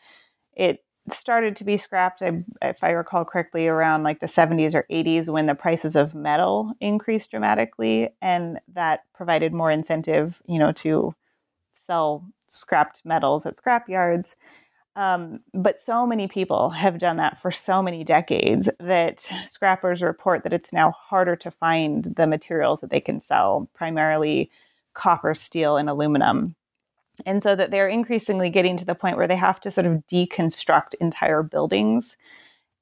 it 0.52 0.84
started 1.08 1.54
to 1.56 1.64
be 1.64 1.76
scrapped 1.78 2.22
if 2.22 2.84
i 2.84 2.90
recall 2.90 3.24
correctly 3.24 3.66
around 3.66 4.02
like 4.02 4.20
the 4.20 4.26
70s 4.26 4.74
or 4.74 4.84
80s 4.92 5.28
when 5.28 5.46
the 5.46 5.54
prices 5.54 5.96
of 5.96 6.14
metal 6.14 6.72
increased 6.78 7.30
dramatically 7.30 8.10
and 8.20 8.60
that 8.74 9.00
provided 9.14 9.52
more 9.54 9.70
incentive 9.70 10.40
you 10.46 10.58
know 10.58 10.72
to 10.72 11.14
sell 11.86 12.22
scrapped 12.48 13.00
metals 13.02 13.46
at 13.46 13.56
scrap 13.56 13.88
yards 13.88 14.36
um, 15.00 15.40
but 15.54 15.78
so 15.78 16.06
many 16.06 16.28
people 16.28 16.68
have 16.68 16.98
done 16.98 17.16
that 17.16 17.40
for 17.40 17.50
so 17.50 17.82
many 17.82 18.04
decades 18.04 18.68
that 18.78 19.26
scrappers 19.46 20.02
report 20.02 20.42
that 20.42 20.52
it's 20.52 20.74
now 20.74 20.90
harder 20.90 21.36
to 21.36 21.50
find 21.50 22.04
the 22.16 22.26
materials 22.26 22.82
that 22.82 22.90
they 22.90 23.00
can 23.00 23.18
sell, 23.18 23.66
primarily 23.72 24.50
copper, 24.92 25.34
steel, 25.34 25.78
and 25.78 25.88
aluminum. 25.88 26.54
And 27.24 27.42
so 27.42 27.56
that 27.56 27.70
they're 27.70 27.88
increasingly 27.88 28.50
getting 28.50 28.76
to 28.76 28.84
the 28.84 28.94
point 28.94 29.16
where 29.16 29.26
they 29.26 29.36
have 29.36 29.58
to 29.60 29.70
sort 29.70 29.86
of 29.86 30.06
deconstruct 30.06 30.92
entire 31.00 31.42
buildings. 31.42 32.14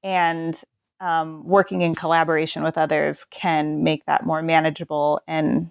And 0.02 0.60
um, 0.98 1.46
working 1.46 1.82
in 1.82 1.94
collaboration 1.94 2.64
with 2.64 2.76
others 2.76 3.26
can 3.30 3.84
make 3.84 4.06
that 4.06 4.26
more 4.26 4.42
manageable 4.42 5.20
and 5.28 5.70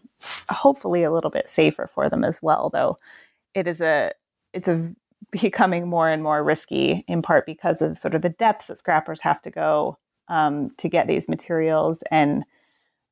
hopefully 0.50 1.04
a 1.04 1.12
little 1.12 1.30
bit 1.30 1.50
safer 1.50 1.90
for 1.94 2.10
them 2.10 2.24
as 2.24 2.42
well. 2.42 2.70
Though 2.70 3.00
it 3.54 3.68
is 3.68 3.82
a 3.82 4.14
it's 4.54 4.70
a 4.70 4.96
becoming 5.32 5.88
more 5.88 6.10
and 6.10 6.24
more 6.24 6.44
risky, 6.44 7.04
in 7.08 7.22
part 7.22 7.46
because 7.46 7.82
of 7.82 7.98
sort 7.98 8.16
of 8.16 8.22
the 8.22 8.30
depths 8.30 8.68
that 8.68 8.78
scrappers 8.78 9.22
have 9.22 9.42
to 9.42 9.52
go 9.52 9.98
um, 10.28 10.72
to 10.78 10.90
get 10.90 11.08
these 11.08 11.30
materials. 11.30 12.04
And 12.12 12.44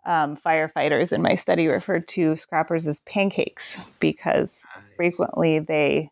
um, 0.05 0.37
firefighters 0.37 1.11
in 1.11 1.21
my 1.21 1.35
study 1.35 1.67
referred 1.67 2.07
to 2.09 2.37
scrappers 2.37 2.85
as 2.87 2.99
pancakes 2.99 3.97
because 3.99 4.51
frequently 4.95 5.59
they 5.59 6.11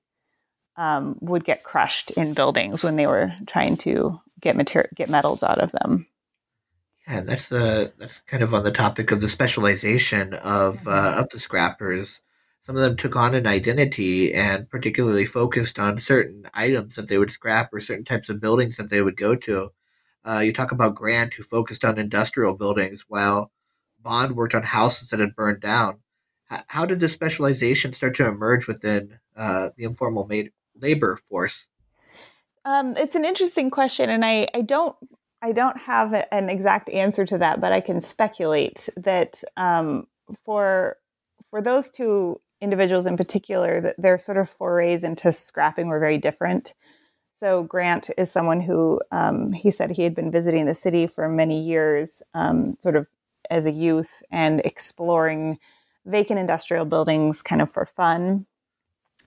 um, 0.78 1.18
would 1.22 1.46
get 1.46 1.64
crushed 1.64 2.12
in 2.12 2.34
buildings 2.34 2.84
when 2.84 2.96
they 2.96 3.06
were 3.06 3.32
trying 3.46 3.78
to 3.78 4.20
get 4.42 4.56
material, 4.56 4.90
get 4.96 5.10
metals 5.10 5.44
out 5.44 5.60
of 5.60 5.72
them. 5.72 6.08
Yeah, 7.08 7.22
that's 7.22 7.50
the 7.50 7.94
that's 7.98 8.22
kind 8.22 8.42
of 8.42 8.54
on 8.54 8.64
the 8.64 8.72
topic 8.72 9.12
of 9.12 9.22
the 9.22 9.28
specialization 9.28 10.34
of 10.34 10.88
uh, 10.88 10.92
mm-hmm. 10.92 11.20
of 11.20 11.30
the 11.30 11.40
scrappers. 11.40 12.22
Some 12.64 12.78
of 12.78 12.82
them 12.82 12.96
took 12.96 13.18
on 13.18 13.36
an 13.36 13.46
identity 13.46 14.34
and 14.34 14.70
particularly 14.70 15.26
focused 15.26 15.78
on 15.78 16.00
certain 16.00 16.46
items 16.54 16.96
that 16.96 17.10
they 17.10 17.18
would 17.18 17.32
scrap 17.32 17.74
or 17.74 17.82
certain 17.82 18.06
types 18.06 18.30
of 18.30 18.40
buildings 18.40 18.78
that 18.78 18.90
they 18.90 19.02
would 19.02 19.18
go 19.18 19.36
to. 19.36 19.72
Uh, 20.26 20.40
you 20.40 20.54
talk 20.54 20.72
about 20.72 20.96
Grant, 20.96 21.34
who 21.34 21.44
focused 21.44 21.84
on 21.84 22.00
industrial 22.00 22.56
buildings, 22.56 23.04
while 23.10 23.52
Bond 24.02 24.38
worked 24.38 24.56
on 24.56 24.64
houses 24.64 25.10
that 25.10 25.20
had 25.20 25.36
burned 25.36 25.60
down. 25.60 26.00
H- 26.50 26.62
how 26.68 26.86
did 26.86 27.02
this 27.02 27.12
specialization 27.12 27.92
start 27.92 28.16
to 28.16 28.28
emerge 28.28 28.66
within 28.66 29.20
uh, 29.36 29.70
the 29.76 29.84
informal 29.84 30.30
labor 30.80 31.20
force? 31.30 31.68
Um, 32.64 32.96
it's 32.96 33.16
an 33.16 33.26
interesting 33.26 33.70
question, 33.70 34.10
and 34.10 34.24
I, 34.24 34.48
I 34.54 34.62
don't 34.62 34.96
I 35.42 35.52
don't 35.52 35.78
have 35.78 36.14
an 36.32 36.50
exact 36.50 36.90
answer 36.90 37.26
to 37.26 37.38
that, 37.40 37.60
but 37.60 37.74
I 37.74 37.82
can 37.82 38.00
speculate 38.00 38.88
that 38.96 39.44
um, 39.58 40.08
for 40.46 40.96
for 41.50 41.62
those 41.62 41.92
two 41.92 42.40
individuals 42.64 43.06
in 43.06 43.18
particular, 43.18 43.82
that 43.82 43.96
their 43.98 44.18
sort 44.18 44.38
of 44.38 44.50
forays 44.50 45.04
into 45.04 45.32
scrapping 45.32 45.88
were 45.88 46.00
very 46.00 46.18
different. 46.18 46.74
So 47.32 47.64
Grant 47.64 48.10
is 48.18 48.32
someone 48.32 48.62
who 48.62 49.02
um, 49.12 49.52
he 49.52 49.70
said 49.70 49.92
he 49.92 50.04
had 50.04 50.16
been 50.16 50.32
visiting 50.32 50.66
the 50.66 50.74
city 50.74 51.08
for 51.08 51.28
many 51.28 51.62
years, 51.62 52.24
um, 52.34 52.78
sort 52.80 52.96
of 52.96 53.08
as 53.50 53.66
a 53.66 53.72
youth, 53.72 54.24
and 54.32 54.62
exploring 54.62 55.60
vacant 56.06 56.40
industrial 56.40 56.86
buildings 56.86 57.42
kind 57.42 57.62
of 57.62 57.72
for 57.72 57.86
fun. 57.86 58.46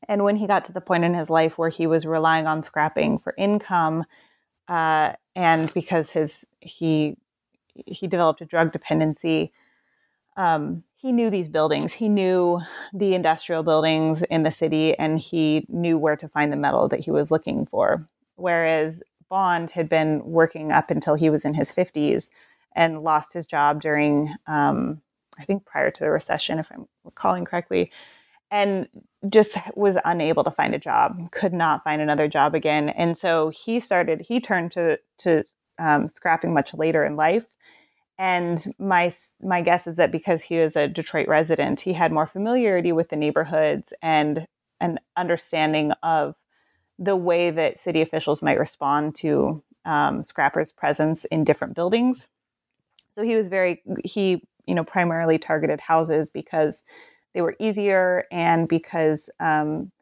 And 0.09 0.25
when 0.25 0.37
he 0.37 0.47
got 0.47 0.65
to 0.67 0.73
the 0.73 0.81
point 0.81 1.05
in 1.05 1.15
his 1.15 1.29
life 1.29 1.59
where 1.59 1.69
he 1.69 1.87
was 1.87 2.07
relying 2.07 2.47
on 2.47 2.63
scrapping 2.63 3.19
for 3.19 3.35
income, 3.37 4.05
uh, 4.69 5.13
and 5.35 5.73
because 5.75 6.11
his 6.11 6.47
he 6.61 7.17
he 7.87 8.07
developed 8.07 8.41
a 8.41 8.47
drug 8.47 8.73
dependency, 8.73 9.53
um, 10.37 10.85
he 10.97 11.13
knew 11.13 11.31
these 11.31 11.49
buildings. 11.49 11.93
He 11.93 12.09
knew 12.09 12.61
the 12.93 13.15
industrial 13.15 13.63
buildings 13.63 14.23
in 14.31 14.43
the 14.43 14.51
city, 14.51 14.99
and 14.99 15.19
he 15.19 15.67
knew 15.69 15.99
where 15.99 16.17
to 16.17 16.29
find 16.29 16.53
the 16.53 16.57
metal 16.57 16.89
that 16.89 17.01
he 17.01 17.11
was 17.11 17.31
looking 17.31 17.67
for. 17.67 18.07
Whereas 18.37 19.03
Bond 19.29 19.71
had 19.71 19.89
been 19.89 20.25
working 20.25 20.73
up 20.73 20.91
until 20.91 21.15
he 21.15 21.31
was 21.31 21.45
in 21.45 21.55
his 21.55 21.73
fifties 21.73 22.31
and 22.75 23.03
lost 23.03 23.33
his 23.33 23.47
job 23.47 23.81
during, 23.81 24.35
um, 24.47 25.01
I 25.39 25.45
think, 25.45 25.65
prior 25.65 25.91
to 25.91 26.01
the 26.03 26.11
recession, 26.11 26.59
if 26.59 26.67
I'm 26.71 26.87
recalling 27.05 27.45
correctly 27.45 27.91
and 28.51 28.89
just 29.29 29.57
was 29.75 29.97
unable 30.05 30.45
to 30.45 30.51
find 30.51 30.75
a 30.75 30.79
job 30.79 31.31
could 31.33 31.53
not 31.53 31.83
find 31.83 32.01
another 32.01 32.29
job 32.29 32.55
again 32.55 32.89
and 32.91 33.19
so 33.19 33.49
he 33.49 33.81
started 33.81 34.21
he 34.21 34.41
turned 34.41 34.71
to 34.71 34.99
to 35.19 35.43
um, 35.79 36.09
scrapping 36.09 36.55
much 36.55 36.73
later 36.73 37.05
in 37.05 37.17
life 37.17 37.47
and 38.19 38.73
my 38.79 39.13
my 39.43 39.61
guess 39.63 39.87
is 39.87 39.97
that 39.97 40.13
because 40.13 40.43
he 40.43 40.59
was 40.59 40.77
a 40.77 40.89
detroit 40.89 41.29
resident 41.29 41.81
he 41.81 41.93
had 41.93 42.13
more 42.13 42.27
familiarity 42.27 42.93
with 42.93 43.09
the 43.09 43.17
neighborhoods 43.17 43.93
and 44.03 44.47
an 44.81 44.99
understanding 45.17 45.93
of 46.03 46.35
the 46.99 47.17
way 47.17 47.51
that 47.51 47.79
city 47.79 48.01
officials 48.01 48.43
might 48.43 48.59
respond 48.59 49.15
to 49.15 49.63
um, 49.85 50.23
scrappers 50.23 50.73
presence 50.73 51.25
in 51.27 51.45
different 51.45 51.75
buildings 51.75 52.27
so 53.15 53.23
he 53.23 53.37
was 53.37 53.49
very 53.49 53.83
he 54.05 54.43
you 54.67 54.75
know 54.75 54.85
primarily 54.85 55.39
targeted 55.39 55.81
houses 55.81 56.31
because 56.31 56.83
they 57.35 57.43
were 57.43 57.57
easier 57.59 58.25
and 58.33 58.67
because 58.67 59.29
um, 59.41 59.93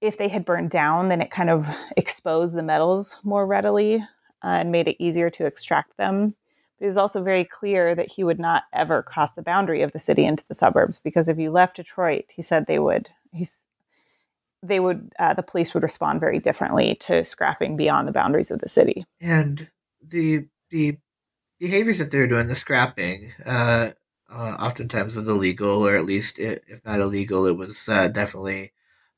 if 0.00 0.16
they 0.16 0.28
had 0.28 0.44
burned 0.44 0.70
down, 0.70 1.08
then 1.08 1.20
it 1.20 1.30
kind 1.30 1.50
of 1.50 1.68
exposed 1.96 2.54
the 2.54 2.62
metals 2.62 3.18
more 3.22 3.46
readily 3.46 3.96
uh, 4.42 4.46
and 4.46 4.72
made 4.72 4.88
it 4.88 5.02
easier 5.02 5.30
to 5.30 5.46
extract 5.46 5.96
them. 5.96 6.34
But 6.80 6.86
it 6.86 6.88
was 6.88 6.96
also 6.96 7.22
very 7.22 7.44
clear 7.44 7.94
that 7.94 8.10
he 8.10 8.24
would 8.24 8.40
not 8.40 8.62
ever 8.72 9.02
cross 9.02 9.32
the 9.32 9.42
boundary 9.42 9.82
of 9.82 9.92
the 9.92 10.00
city 10.00 10.24
into 10.24 10.46
the 10.48 10.54
suburbs 10.54 10.98
because 10.98 11.28
if 11.28 11.38
you 11.38 11.50
left 11.50 11.76
Detroit, 11.76 12.24
he 12.34 12.40
said 12.40 12.66
they 12.66 12.78
would. 12.78 13.10
He's, 13.32 13.58
they 14.62 14.80
would. 14.80 15.12
Uh, 15.18 15.34
the 15.34 15.42
police 15.42 15.74
would 15.74 15.82
respond 15.82 16.20
very 16.20 16.38
differently 16.38 16.94
to 16.96 17.22
scrapping 17.22 17.76
beyond 17.76 18.08
the 18.08 18.12
boundaries 18.12 18.50
of 18.50 18.60
the 18.60 18.68
city. 18.68 19.04
And 19.20 19.68
the 20.02 20.46
the 20.70 20.96
behaviors 21.58 21.98
that 21.98 22.10
they're 22.10 22.26
doing, 22.26 22.46
the 22.46 22.54
scrapping, 22.54 23.32
uh, 23.44 23.90
uh, 24.30 24.56
oftentimes 24.58 25.14
was 25.14 25.28
illegal, 25.28 25.86
or 25.86 25.96
at 25.96 26.04
least 26.04 26.38
it, 26.38 26.64
if 26.66 26.84
not 26.84 27.00
illegal, 27.00 27.46
it 27.46 27.56
was 27.56 27.88
uh, 27.88 28.08
definitely 28.08 28.72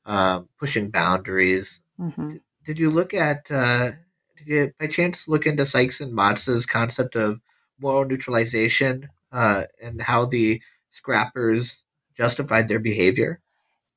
um, 0.05 0.49
pushing 0.59 0.89
boundaries. 0.89 1.81
Mm-hmm. 1.99 2.27
D- 2.27 2.41
did 2.65 2.79
you 2.79 2.89
look 2.89 3.13
at? 3.13 3.49
Uh, 3.49 3.91
did 4.37 4.47
you 4.47 4.73
by 4.77 4.87
chance 4.87 5.27
look 5.27 5.45
into 5.45 5.65
Sykes 5.65 6.01
and 6.01 6.13
Matza's 6.13 6.65
concept 6.65 7.15
of 7.15 7.39
moral 7.83 8.05
neutralization 8.05 9.09
uh, 9.31 9.63
and 9.81 10.01
how 10.01 10.25
the 10.25 10.61
scrappers 10.89 11.83
justified 12.17 12.67
their 12.67 12.79
behavior? 12.79 13.41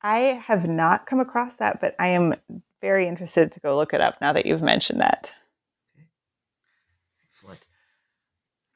I 0.03 0.40
have 0.44 0.68
not 0.68 1.07
come 1.07 1.20
across 1.20 1.55
that, 1.57 1.81
but 1.81 1.94
I 1.99 2.09
am 2.09 2.35
very 2.81 3.07
interested 3.07 3.53
to 3.53 3.61
go 3.61 3.77
look 3.77 3.94
it 3.94 4.01
up 4.01 4.20
now 4.20 4.33
that 4.33 4.46
you've 4.46 4.62
mentioned 4.62 5.01
that. 5.01 5.33
Okay. 5.94 6.07
Excellent. 7.25 7.61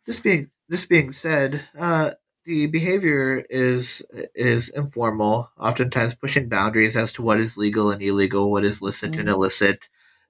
This 0.07 0.21
being 0.21 0.51
this 0.69 0.87
being 0.87 1.13
said, 1.13 1.65
uh, 1.79 2.13
the 2.45 2.67
behavior 2.67 3.45
is 3.51 4.03
is 4.35 4.69
informal, 4.71 5.51
oftentimes 5.59 6.15
pushing 6.15 6.49
boundaries 6.49 6.97
as 6.97 7.13
to 7.15 7.23
what 7.23 7.39
is 7.39 7.57
legal 7.57 7.91
and 7.91 8.03
illegal, 8.03 8.51
what 8.51 8.65
is 8.65 8.81
licit 8.83 9.13
mm-hmm. 9.13 9.21
and 9.21 9.29
illicit, 9.29 9.89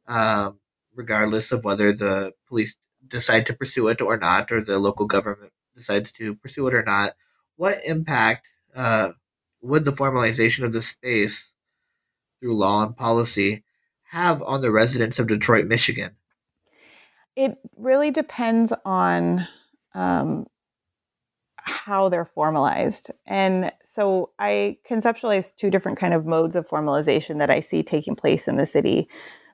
um, 0.08 0.58
regardless 0.94 1.52
of 1.52 1.64
whether 1.64 1.92
the 1.92 2.32
police 2.48 2.76
decide 3.10 3.46
to 3.46 3.52
pursue 3.52 3.88
it 3.88 4.00
or 4.00 4.16
not, 4.16 4.50
or 4.50 4.60
the 4.60 4.78
local 4.78 5.06
government 5.06 5.52
decides 5.74 6.12
to 6.12 6.34
pursue 6.34 6.66
it 6.68 6.74
or 6.74 6.82
not. 6.82 7.12
What 7.56 7.78
impact 7.86 8.48
uh, 8.74 9.10
would 9.60 9.84
the 9.84 9.92
formalization 9.92 10.64
of 10.64 10.72
the 10.72 10.82
space 10.82 11.54
through 12.40 12.56
law 12.56 12.84
and 12.84 12.96
policy 12.96 13.64
have 14.10 14.42
on 14.42 14.60
the 14.62 14.72
residents 14.72 15.18
of 15.18 15.28
Detroit, 15.28 15.66
Michigan? 15.66 16.16
It 17.36 17.58
really 17.76 18.10
depends 18.10 18.72
on 18.84 19.46
um, 19.94 20.46
how 21.56 22.08
they're 22.08 22.24
formalized. 22.24 23.10
And 23.26 23.72
so 23.82 24.30
I 24.38 24.78
conceptualize 24.88 25.54
two 25.54 25.70
different 25.70 25.98
kind 25.98 26.14
of 26.14 26.26
modes 26.26 26.56
of 26.56 26.68
formalization 26.68 27.38
that 27.38 27.50
I 27.50 27.60
see 27.60 27.82
taking 27.82 28.16
place 28.16 28.48
in 28.48 28.56
the 28.56 28.66
city. 28.66 29.08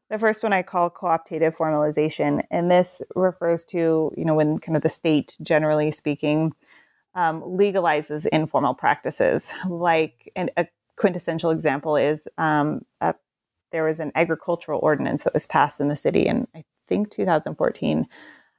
The 0.09 0.19
first 0.19 0.43
one 0.43 0.53
I 0.53 0.63
call 0.63 0.89
cooptative 0.89 1.57
formalization, 1.57 2.43
and 2.51 2.71
this 2.71 3.03
refers 3.17 3.65
to, 3.67 4.13
you 4.17 4.25
know, 4.25 4.35
when 4.35 4.59
kind 4.59 4.77
of 4.77 4.83
the 4.83 4.89
state, 4.89 5.37
generally 5.43 5.91
speaking, 5.91 6.53
um, 7.15 7.43
legalizes 7.43 8.27
informal 8.27 8.75
practices. 8.75 9.53
Like 9.69 10.31
an, 10.37 10.51
a 10.57 10.69
quintessential 10.97 11.51
example 11.51 11.97
is 11.97 12.21
um, 12.39 12.83
a, 13.01 13.15
there 13.73 13.85
was 13.85 13.99
an 13.99 14.13
agricultural 14.15 14.81
ordinance 14.83 15.25
that 15.25 15.35
was 15.35 15.47
passed 15.47 15.81
in 15.81 15.89
the 15.89 15.97
city 15.97 16.27
in, 16.27 16.47
I 16.55 16.65
think, 16.87 17.11
2014 17.11 18.07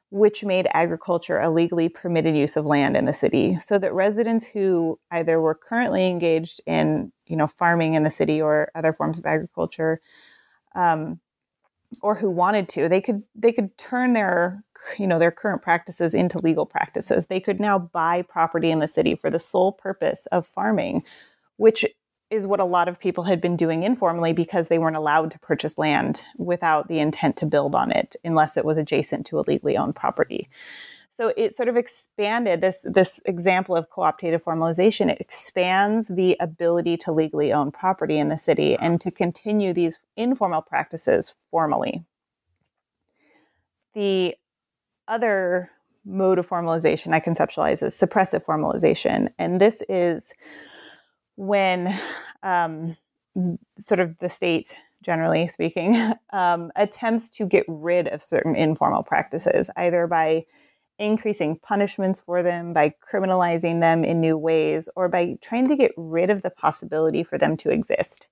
which 0.10 0.46
made 0.46 0.70
agriculture 0.74 1.38
a 1.38 1.50
legally 1.50 1.90
permitted 1.90 2.34
use 2.34 2.56
of 2.56 2.66
land 2.66 2.96
in 2.96 3.04
the 3.04 3.14
city 3.14 3.60
so 3.60 3.78
that 3.78 3.94
residents 3.94 4.46
who 4.46 4.98
either 5.12 5.42
were 5.42 5.54
currently 5.54 6.08
engaged 6.08 6.62
in 6.66 7.12
you 7.26 7.36
know 7.36 7.48
farming 7.48 7.94
in 7.94 8.04
the 8.04 8.12
city 8.12 8.42
or 8.42 8.72
other 8.74 8.94
forms 8.94 9.20
of 9.20 9.26
agriculture 9.26 10.00
um, 10.76 11.20
or 12.02 12.16
who 12.16 12.30
wanted 12.30 12.68
to 12.68 12.90
they 12.90 13.02
could 13.02 13.24
they 13.34 13.52
could 13.52 13.76
turn 13.78 14.14
their 14.14 14.64
you 14.98 15.08
know 15.08 15.20
their 15.20 15.32
current 15.32 15.62
practices 15.62 16.14
into 16.14 16.38
legal 16.40 16.66
practices 16.66 17.28
they 17.28 17.40
could 17.40 17.60
now 17.60 17.80
buy 17.80 18.22
property 18.24 18.70
in 18.70 18.80
the 18.80 18.88
city 18.88 19.16
for 19.16 19.30
the 19.30 19.40
sole 19.40 19.72
purpose 19.72 20.26
of 20.32 20.46
farming 20.46 21.04
which 21.56 21.86
is 22.30 22.46
what 22.46 22.60
a 22.60 22.66
lot 22.66 22.88
of 22.88 23.00
people 23.00 23.24
had 23.24 23.40
been 23.40 23.56
doing 23.56 23.84
informally 23.84 24.34
because 24.34 24.68
they 24.68 24.80
weren't 24.80 24.98
allowed 24.98 25.32
to 25.32 25.40
purchase 25.40 25.78
land 25.78 26.24
without 26.38 26.88
the 26.88 27.00
intent 27.00 27.38
to 27.38 27.46
build 27.46 27.74
on 27.74 27.92
it 27.92 28.16
unless 28.24 28.58
it 28.58 28.66
was 28.66 28.78
adjacent 28.78 29.26
to 29.26 29.40
a 29.40 29.46
legally 29.48 29.78
owned 29.78 29.96
property. 29.96 30.50
So 31.18 31.34
it 31.36 31.56
sort 31.56 31.68
of 31.68 31.76
expanded 31.76 32.62
this 32.62 32.80
this 32.84 33.20
example 33.26 33.76
of 33.76 33.90
cooptative 33.90 34.44
formalization. 34.44 35.10
It 35.10 35.20
expands 35.20 36.10
the 36.10 36.38
ability 36.40 36.96
to 36.98 37.12
legally 37.12 37.52
own 37.52 37.72
property 37.72 38.20
in 38.20 38.30
the 38.30 38.38
city 38.38 38.76
and 38.76 39.02
to 39.02 39.10
continue 39.10 39.74
these 39.74 39.98
informal 40.16 40.62
practices 40.62 41.36
formally. 41.50 42.06
The 43.96 44.36
other 45.08 45.72
mode 46.06 46.38
of 46.38 46.48
formalization 46.48 47.14
I 47.14 47.20
conceptualize 47.20 47.82
as 47.82 47.96
suppressive 47.96 48.46
formalization, 48.46 49.30
and 49.40 49.60
this 49.60 49.82
is 49.90 50.32
when 51.36 52.00
um, 52.44 52.96
sort 53.80 54.02
of 54.02 54.20
the 54.20 54.30
state, 54.30 54.72
generally 55.02 55.48
speaking, 55.48 55.96
um, 56.32 56.72
attempts 56.76 57.32
to 57.32 57.48
get 57.48 57.66
rid 57.68 58.08
of 58.08 58.22
certain 58.22 58.56
informal 58.56 59.02
practices, 59.02 59.72
either 59.78 60.06
by 60.06 60.46
increasing 61.00 61.58
punishments 61.58 62.20
for 62.20 62.42
them, 62.44 62.74
by 62.74 62.94
criminalizing 63.12 63.82
them 63.82 64.04
in 64.04 64.20
new 64.20 64.38
ways, 64.38 64.90
or 64.96 65.08
by 65.08 65.38
trying 65.42 65.68
to 65.68 65.76
get 65.76 65.92
rid 65.98 66.30
of 66.30 66.42
the 66.42 66.50
possibility 66.50 67.24
for 67.24 67.38
them 67.38 67.58
to 67.58 67.70
exist. 67.70 68.28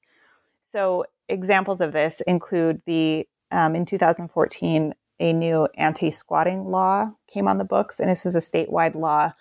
So, 0.72 1.05
examples 1.30 1.82
of 1.82 1.93
this 1.93 2.22
include 2.28 2.82
the 2.86 3.28
um, 3.51 3.76
in 3.76 3.86
2014 3.86 4.93
a 5.20 5.34
new 5.34 5.68
anti 5.76 6.09
squatting 6.09 6.66
law 6.66 7.11
came 7.28 7.47
on 7.47 7.57
the 7.57 7.66
books, 7.66 7.99
and 7.99 8.09
this 8.09 8.26
is 8.26 8.36
a 8.36 8.39
statewide 8.39 8.95
law. 8.95 9.32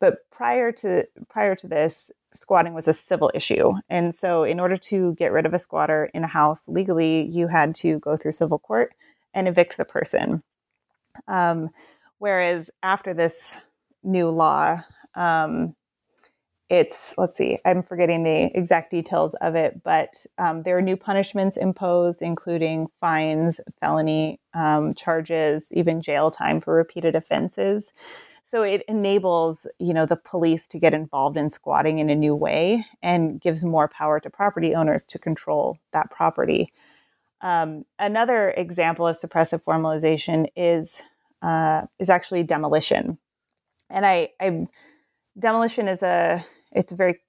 But 0.00 0.28
prior 0.30 0.72
to 0.72 1.06
prior 1.28 1.54
to 1.56 1.68
this, 1.68 2.10
squatting 2.34 2.74
was 2.74 2.88
a 2.88 2.92
civil 2.92 3.30
issue, 3.34 3.72
and 3.88 4.14
so 4.14 4.44
in 4.44 4.60
order 4.60 4.76
to 4.76 5.14
get 5.14 5.32
rid 5.32 5.46
of 5.46 5.54
a 5.54 5.58
squatter 5.58 6.10
in 6.12 6.24
a 6.24 6.28
house 6.28 6.68
legally, 6.68 7.28
you 7.30 7.48
had 7.48 7.74
to 7.76 7.98
go 8.00 8.16
through 8.16 8.32
civil 8.32 8.58
court 8.58 8.94
and 9.32 9.48
evict 9.48 9.76
the 9.76 9.84
person. 9.84 10.42
Um, 11.28 11.70
whereas 12.22 12.70
after 12.84 13.12
this 13.12 13.60
new 14.04 14.28
law, 14.28 14.80
um, 15.16 15.74
it's 16.70 17.14
let's 17.18 17.36
see 17.36 17.58
i'm 17.66 17.82
forgetting 17.82 18.22
the 18.22 18.50
exact 18.56 18.90
details 18.90 19.34
of 19.42 19.54
it 19.54 19.82
but 19.82 20.24
um, 20.38 20.62
there 20.62 20.78
are 20.78 20.80
new 20.80 20.96
punishments 20.96 21.58
imposed 21.58 22.22
including 22.22 22.86
fines 22.98 23.60
felony 23.78 24.40
um, 24.54 24.94
charges 24.94 25.70
even 25.72 26.00
jail 26.00 26.30
time 26.30 26.60
for 26.60 26.74
repeated 26.74 27.14
offenses. 27.14 27.92
So 28.44 28.62
it 28.62 28.82
enables 28.88 29.66
you 29.78 29.94
know 29.94 30.06
the 30.06 30.16
police 30.16 30.66
to 30.68 30.78
get 30.78 30.94
involved 30.94 31.36
in 31.36 31.50
squatting 31.50 31.98
in 31.98 32.10
a 32.10 32.14
new 32.14 32.34
way 32.34 32.84
and 33.02 33.40
gives 33.40 33.64
more 33.64 33.88
power 33.88 34.20
to 34.20 34.30
property 34.30 34.74
owners 34.74 35.04
to 35.06 35.18
control 35.18 35.78
that 35.92 36.10
property. 36.10 36.72
Um, 37.40 37.84
another 37.98 38.50
example 38.50 39.06
of 39.06 39.18
suppressive 39.18 39.64
formalization 39.64 40.46
is 40.54 41.02
uh, 41.42 41.82
is 41.98 42.08
actually 42.08 42.42
demolition 42.42 43.18
and 43.90 44.06
i 44.06 44.28
i 44.40 44.66
demolition 45.38 45.88
is 45.88 46.02
a 46.02 46.44
it's 46.72 46.92
very 46.92 47.20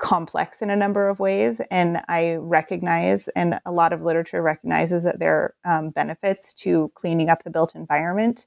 complex 0.00 0.62
in 0.62 0.70
a 0.70 0.76
number 0.76 1.08
of 1.08 1.20
ways. 1.20 1.60
And 1.70 2.00
I 2.08 2.36
recognize, 2.36 3.28
and 3.28 3.60
a 3.66 3.70
lot 3.70 3.92
of 3.92 4.02
literature 4.02 4.42
recognizes 4.42 5.04
that 5.04 5.18
there 5.18 5.54
are 5.64 5.78
um, 5.78 5.90
benefits 5.90 6.54
to 6.54 6.90
cleaning 6.94 7.28
up 7.28 7.44
the 7.44 7.50
built 7.50 7.74
environment 7.74 8.46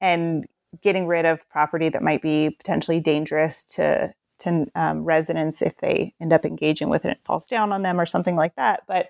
and 0.00 0.46
getting 0.82 1.06
rid 1.06 1.24
of 1.24 1.48
property 1.48 1.88
that 1.88 2.02
might 2.02 2.22
be 2.22 2.50
potentially 2.50 3.00
dangerous 3.00 3.64
to 3.64 4.14
to 4.38 4.66
um, 4.74 5.04
residents 5.04 5.62
if 5.62 5.76
they 5.78 6.12
end 6.20 6.32
up 6.32 6.44
engaging 6.44 6.88
with 6.88 7.04
it 7.04 7.08
and 7.08 7.16
it 7.16 7.24
falls 7.24 7.46
down 7.46 7.72
on 7.72 7.82
them 7.82 8.00
or 8.00 8.06
something 8.06 8.34
like 8.34 8.56
that. 8.56 8.82
But 8.88 9.08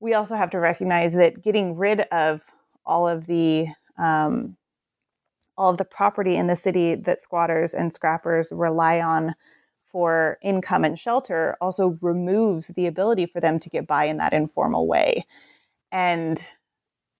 we 0.00 0.12
also 0.12 0.36
have 0.36 0.50
to 0.50 0.60
recognize 0.60 1.14
that 1.14 1.42
getting 1.42 1.76
rid 1.76 2.00
of 2.12 2.42
all 2.84 3.08
of 3.08 3.26
the 3.26 3.68
um, 3.96 4.56
all 5.58 5.70
of 5.70 5.78
the 5.78 5.84
property 5.84 6.36
in 6.36 6.46
the 6.46 6.56
city 6.56 6.94
that 6.94 7.20
squatters 7.20 7.74
and 7.74 7.94
scrappers 7.94 8.52
rely 8.52 9.00
on 9.00 9.34
for 9.90 10.38
income 10.42 10.84
and 10.84 10.98
shelter 10.98 11.56
also 11.60 11.98
removes 12.02 12.68
the 12.68 12.86
ability 12.86 13.26
for 13.26 13.40
them 13.40 13.58
to 13.58 13.70
get 13.70 13.86
by 13.86 14.04
in 14.04 14.18
that 14.18 14.34
informal 14.34 14.86
way. 14.86 15.24
And 15.90 16.38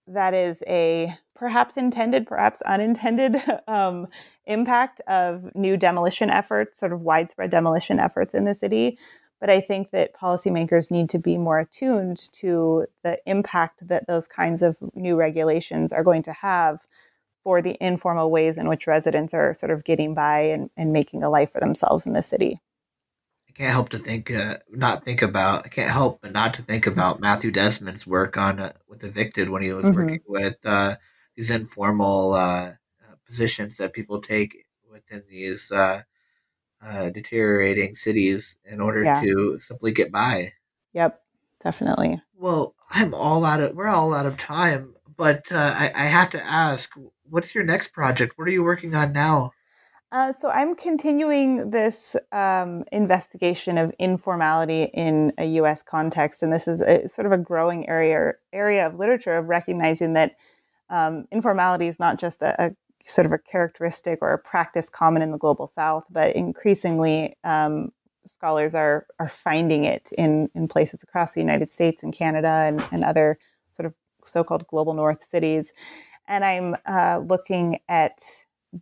that 0.06 0.34
is 0.34 0.62
a 0.66 1.16
perhaps 1.34 1.76
intended, 1.76 2.26
perhaps 2.26 2.62
unintended 2.62 3.42
um, 3.68 4.08
impact 4.44 5.00
of 5.06 5.54
new 5.54 5.76
demolition 5.76 6.30
efforts, 6.30 6.78
sort 6.78 6.92
of 6.92 7.00
widespread 7.00 7.50
demolition 7.50 7.98
efforts 7.98 8.34
in 8.34 8.44
the 8.44 8.54
city. 8.54 8.98
But 9.40 9.50
I 9.50 9.60
think 9.60 9.90
that 9.90 10.14
policymakers 10.14 10.90
need 10.90 11.10
to 11.10 11.18
be 11.18 11.36
more 11.36 11.58
attuned 11.58 12.32
to 12.34 12.86
the 13.02 13.18
impact 13.26 13.86
that 13.88 14.06
those 14.06 14.26
kinds 14.26 14.62
of 14.62 14.76
new 14.94 15.16
regulations 15.16 15.92
are 15.92 16.04
going 16.04 16.22
to 16.22 16.32
have 16.32 16.80
for 17.46 17.62
the 17.62 17.76
informal 17.80 18.28
ways 18.28 18.58
in 18.58 18.68
which 18.68 18.88
residents 18.88 19.32
are 19.32 19.54
sort 19.54 19.70
of 19.70 19.84
getting 19.84 20.14
by 20.14 20.40
and, 20.40 20.68
and 20.76 20.92
making 20.92 21.22
a 21.22 21.30
life 21.30 21.52
for 21.52 21.60
themselves 21.60 22.04
in 22.04 22.12
the 22.12 22.20
city 22.20 22.60
I 23.48 23.52
can't 23.52 23.70
help 23.70 23.90
to 23.90 23.98
think, 23.98 24.32
uh, 24.32 24.56
not 24.68 25.04
think 25.04 25.22
about. 25.22 25.64
I 25.64 25.68
can't 25.68 25.92
help 25.92 26.22
but 26.22 26.32
not 26.32 26.54
to 26.54 26.62
think 26.62 26.88
about 26.88 27.20
Matthew 27.20 27.52
Desmond's 27.52 28.04
work 28.04 28.36
on 28.36 28.58
uh, 28.58 28.72
with 28.88 29.04
Evicted 29.04 29.48
when 29.48 29.62
he 29.62 29.72
was 29.72 29.84
mm-hmm. 29.84 29.94
working 29.94 30.20
with 30.26 30.56
uh, 30.64 30.96
these 31.36 31.50
informal 31.50 32.32
uh, 32.32 32.72
uh, 32.72 33.14
positions 33.24 33.76
that 33.76 33.92
people 33.92 34.20
take 34.20 34.66
within 34.90 35.22
these 35.30 35.70
uh, 35.70 36.00
deteriorating 36.82 37.94
cities 37.94 38.56
in 38.64 38.80
order 38.80 39.04
yeah. 39.04 39.20
to 39.22 39.56
simply 39.60 39.92
get 39.92 40.10
by. 40.10 40.48
Yep, 40.94 41.22
definitely. 41.62 42.20
Well, 42.34 42.74
I'm 42.90 43.14
all 43.14 43.44
out 43.44 43.60
of. 43.60 43.76
We're 43.76 43.86
all 43.86 44.12
out 44.12 44.26
of 44.26 44.36
time, 44.36 44.95
but 45.16 45.50
I, 45.50 45.90
I 45.94 46.06
have 46.06 46.30
to 46.30 46.44
ask, 46.44 46.92
what's 47.28 47.54
your 47.54 47.64
next 47.64 47.88
project? 47.88 48.34
What 48.36 48.48
are 48.48 48.52
you 48.52 48.64
working 48.64 48.94
on 48.94 49.12
now? 49.12 49.52
Uh, 50.12 50.32
so 50.32 50.48
I'm 50.50 50.76
continuing 50.76 51.70
this 51.70 52.14
um, 52.30 52.84
investigation 52.92 53.76
of 53.76 53.92
informality 53.98 54.84
in 54.94 55.32
a 55.36 55.44
U.S. 55.56 55.82
context, 55.82 56.42
and 56.42 56.52
this 56.52 56.68
is 56.68 56.80
a, 56.80 57.08
sort 57.08 57.26
of 57.26 57.32
a 57.32 57.38
growing 57.38 57.88
area 57.88 58.34
area 58.52 58.86
of 58.86 58.94
literature 58.98 59.36
of 59.36 59.48
recognizing 59.48 60.12
that 60.12 60.36
um, 60.90 61.26
informality 61.32 61.88
is 61.88 61.98
not 61.98 62.20
just 62.20 62.40
a, 62.40 62.54
a, 62.66 62.76
sort 63.04 63.26
of 63.26 63.32
a 63.32 63.38
characteristic 63.38 64.20
or 64.22 64.32
a 64.32 64.38
practice 64.38 64.88
common 64.88 65.22
in 65.22 65.32
the 65.32 65.38
global 65.38 65.66
South, 65.66 66.04
but 66.08 66.36
increasingly 66.36 67.36
um, 67.42 67.90
scholars 68.26 68.76
are 68.76 69.06
are 69.18 69.28
finding 69.28 69.84
it 69.84 70.12
in 70.16 70.48
in 70.54 70.68
places 70.68 71.02
across 71.02 71.34
the 71.34 71.40
United 71.40 71.72
States 71.72 72.04
and 72.04 72.12
Canada 72.14 72.48
and, 72.48 72.80
and 72.92 73.02
other 73.02 73.38
sort 73.74 73.86
of 73.86 73.94
so-called 74.26 74.66
global 74.66 74.94
North 74.94 75.24
cities, 75.24 75.72
and 76.28 76.44
I'm 76.44 76.76
uh, 76.86 77.22
looking 77.24 77.78
at 77.88 78.20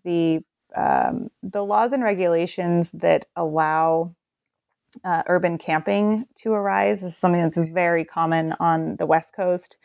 the 0.05 0.41
um, 0.77 1.31
the 1.43 1.65
laws 1.65 1.93
and 1.93 2.03
regulations 2.03 2.91
that 2.93 3.27
allow 3.37 4.15
uh, 5.05 5.23
urban 5.27 5.59
camping 5.59 6.25
to 6.37 6.53
arise 6.53 7.01
this 7.01 7.13
is 7.13 7.19
something 7.19 7.43
that's 7.43 7.59
very 7.71 8.05
common 8.05 8.55
on 8.61 8.97
the 8.97 9.07
West 9.07 9.35
Coast. 9.35 9.79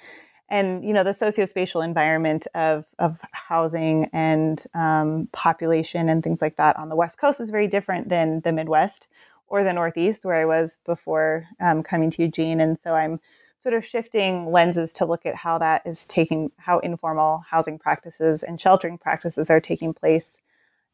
And 0.51 0.83
you 0.83 0.93
know 0.93 1.03
the 1.03 1.11
sociospatial 1.11 1.83
environment 1.83 2.47
of 2.55 2.85
of 2.97 3.19
housing 3.31 4.09
and 4.13 4.63
um, 4.73 5.29
population 5.31 6.09
and 6.09 6.23
things 6.23 6.41
like 6.41 6.57
that 6.57 6.75
on 6.77 6.89
the 6.89 6.95
West 6.95 7.19
Coast 7.19 7.39
is 7.39 7.51
very 7.51 7.67
different 7.67 8.09
than 8.09 8.41
the 8.41 8.51
Midwest 8.51 9.07
or 9.47 9.63
the 9.63 9.73
Northeast, 9.73 10.25
where 10.25 10.35
I 10.35 10.45
was 10.45 10.79
before 10.85 11.47
um, 11.59 11.83
coming 11.83 12.09
to 12.11 12.23
Eugene. 12.23 12.59
And 12.61 12.79
so 12.79 12.93
I'm 12.93 13.19
sort 13.59 13.75
of 13.75 13.85
shifting 13.85 14.51
lenses 14.51 14.93
to 14.93 15.05
look 15.05 15.25
at 15.25 15.35
how 15.35 15.57
that 15.57 15.81
is 15.85 16.07
taking, 16.07 16.51
how 16.57 16.79
informal 16.79 17.43
housing 17.47 17.77
practices 17.77 18.41
and 18.41 18.59
sheltering 18.59 18.97
practices 18.97 19.49
are 19.49 19.59
taking 19.59 19.93
place 19.93 20.39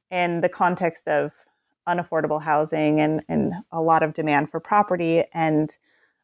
in 0.09 0.41
the 0.41 0.49
context 0.49 1.07
of 1.07 1.33
unaffordable 1.87 2.41
housing 2.41 2.99
and, 2.99 3.23
and 3.29 3.53
a 3.71 3.81
lot 3.81 4.01
of 4.01 4.13
demand 4.13 4.49
for 4.49 4.59
property 4.59 5.23
and 5.33 5.77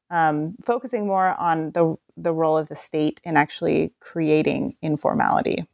um, 0.09 0.55
focusing 0.63 1.05
more 1.05 1.35
on 1.39 1.71
the, 1.71 1.95
the 2.17 2.33
role 2.33 2.57
of 2.57 2.67
the 2.67 2.75
state 2.75 3.21
in 3.23 3.37
actually 3.37 3.93
creating 3.99 4.75
informality. 4.81 5.65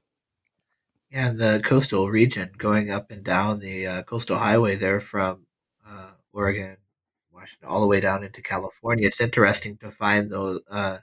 Yeah, 1.10 1.32
the 1.32 1.62
coastal 1.64 2.10
region 2.10 2.52
going 2.58 2.92
up 2.92 3.12
and 3.12 3.24
down 3.24 3.60
the 3.60 3.88
uh, 3.88 4.04
coastal 4.04 4.38
highway 4.38 4.76
there 4.76 5.00
from 5.00 5.46
uh, 5.88 6.12
Oregon, 6.34 6.78
Washington, 7.38 7.70
all 7.70 7.82
the 7.82 7.88
way 7.88 8.02
down 8.02 8.24
into 8.24 8.42
California. 8.42 9.08
It's 9.08 9.22
interesting 9.22 9.78
to 9.78 9.92
find 9.92 10.30
those, 10.30 10.60
uh, 10.70 10.98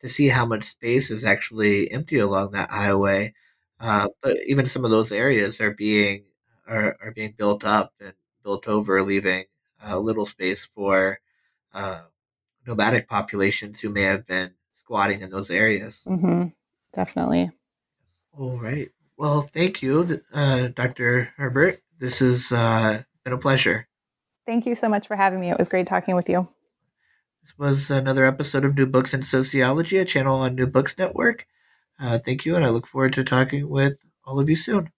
to 0.00 0.08
see 0.08 0.28
how 0.28 0.46
much 0.46 0.64
space 0.64 1.10
is 1.10 1.24
actually 1.24 1.90
empty 1.92 2.18
along 2.18 2.52
that 2.52 2.70
highway. 2.70 3.34
Uh, 3.78 4.08
but 4.22 4.38
even 4.46 4.66
some 4.66 4.84
of 4.84 4.90
those 4.90 5.12
areas 5.12 5.60
are 5.60 5.72
being 5.72 6.24
are, 6.66 6.96
are 7.02 7.12
being 7.12 7.34
built 7.36 7.64
up 7.64 7.92
and 8.00 8.14
built 8.42 8.66
over, 8.66 9.02
leaving 9.02 9.44
a 9.82 9.98
little 9.98 10.24
space 10.24 10.66
for 10.74 11.20
uh, 11.74 12.04
nomadic 12.66 13.06
populations 13.06 13.80
who 13.80 13.90
may 13.90 14.02
have 14.02 14.26
been 14.26 14.54
squatting 14.74 15.20
in 15.20 15.28
those 15.28 15.50
areas. 15.50 16.02
Mm-hmm. 16.06 16.46
Definitely. 16.94 17.50
All 18.32 18.58
right. 18.58 18.88
Well, 19.18 19.42
thank 19.42 19.82
you, 19.82 20.22
uh, 20.32 20.68
Dr. 20.68 21.32
Herbert. 21.36 21.82
This 21.98 22.20
has 22.20 22.50
uh, 22.50 23.02
been 23.22 23.34
a 23.34 23.38
pleasure. 23.38 23.86
Thank 24.46 24.66
you 24.66 24.74
so 24.74 24.88
much 24.88 25.06
for 25.06 25.16
having 25.16 25.40
me. 25.40 25.50
It 25.50 25.58
was 25.58 25.68
great 25.68 25.86
talking 25.86 26.14
with 26.14 26.28
you. 26.28 26.48
This 27.42 27.58
was 27.58 27.90
another 27.90 28.24
episode 28.24 28.64
of 28.64 28.76
New 28.76 28.86
Books 28.86 29.14
in 29.14 29.22
Sociology, 29.22 29.98
a 29.98 30.04
channel 30.04 30.40
on 30.40 30.54
New 30.54 30.66
Books 30.66 30.98
Network. 30.98 31.46
Uh, 32.00 32.18
thank 32.18 32.44
you, 32.44 32.56
and 32.56 32.64
I 32.64 32.70
look 32.70 32.86
forward 32.86 33.12
to 33.14 33.24
talking 33.24 33.68
with 33.68 33.98
all 34.24 34.40
of 34.40 34.48
you 34.48 34.56
soon. 34.56 34.90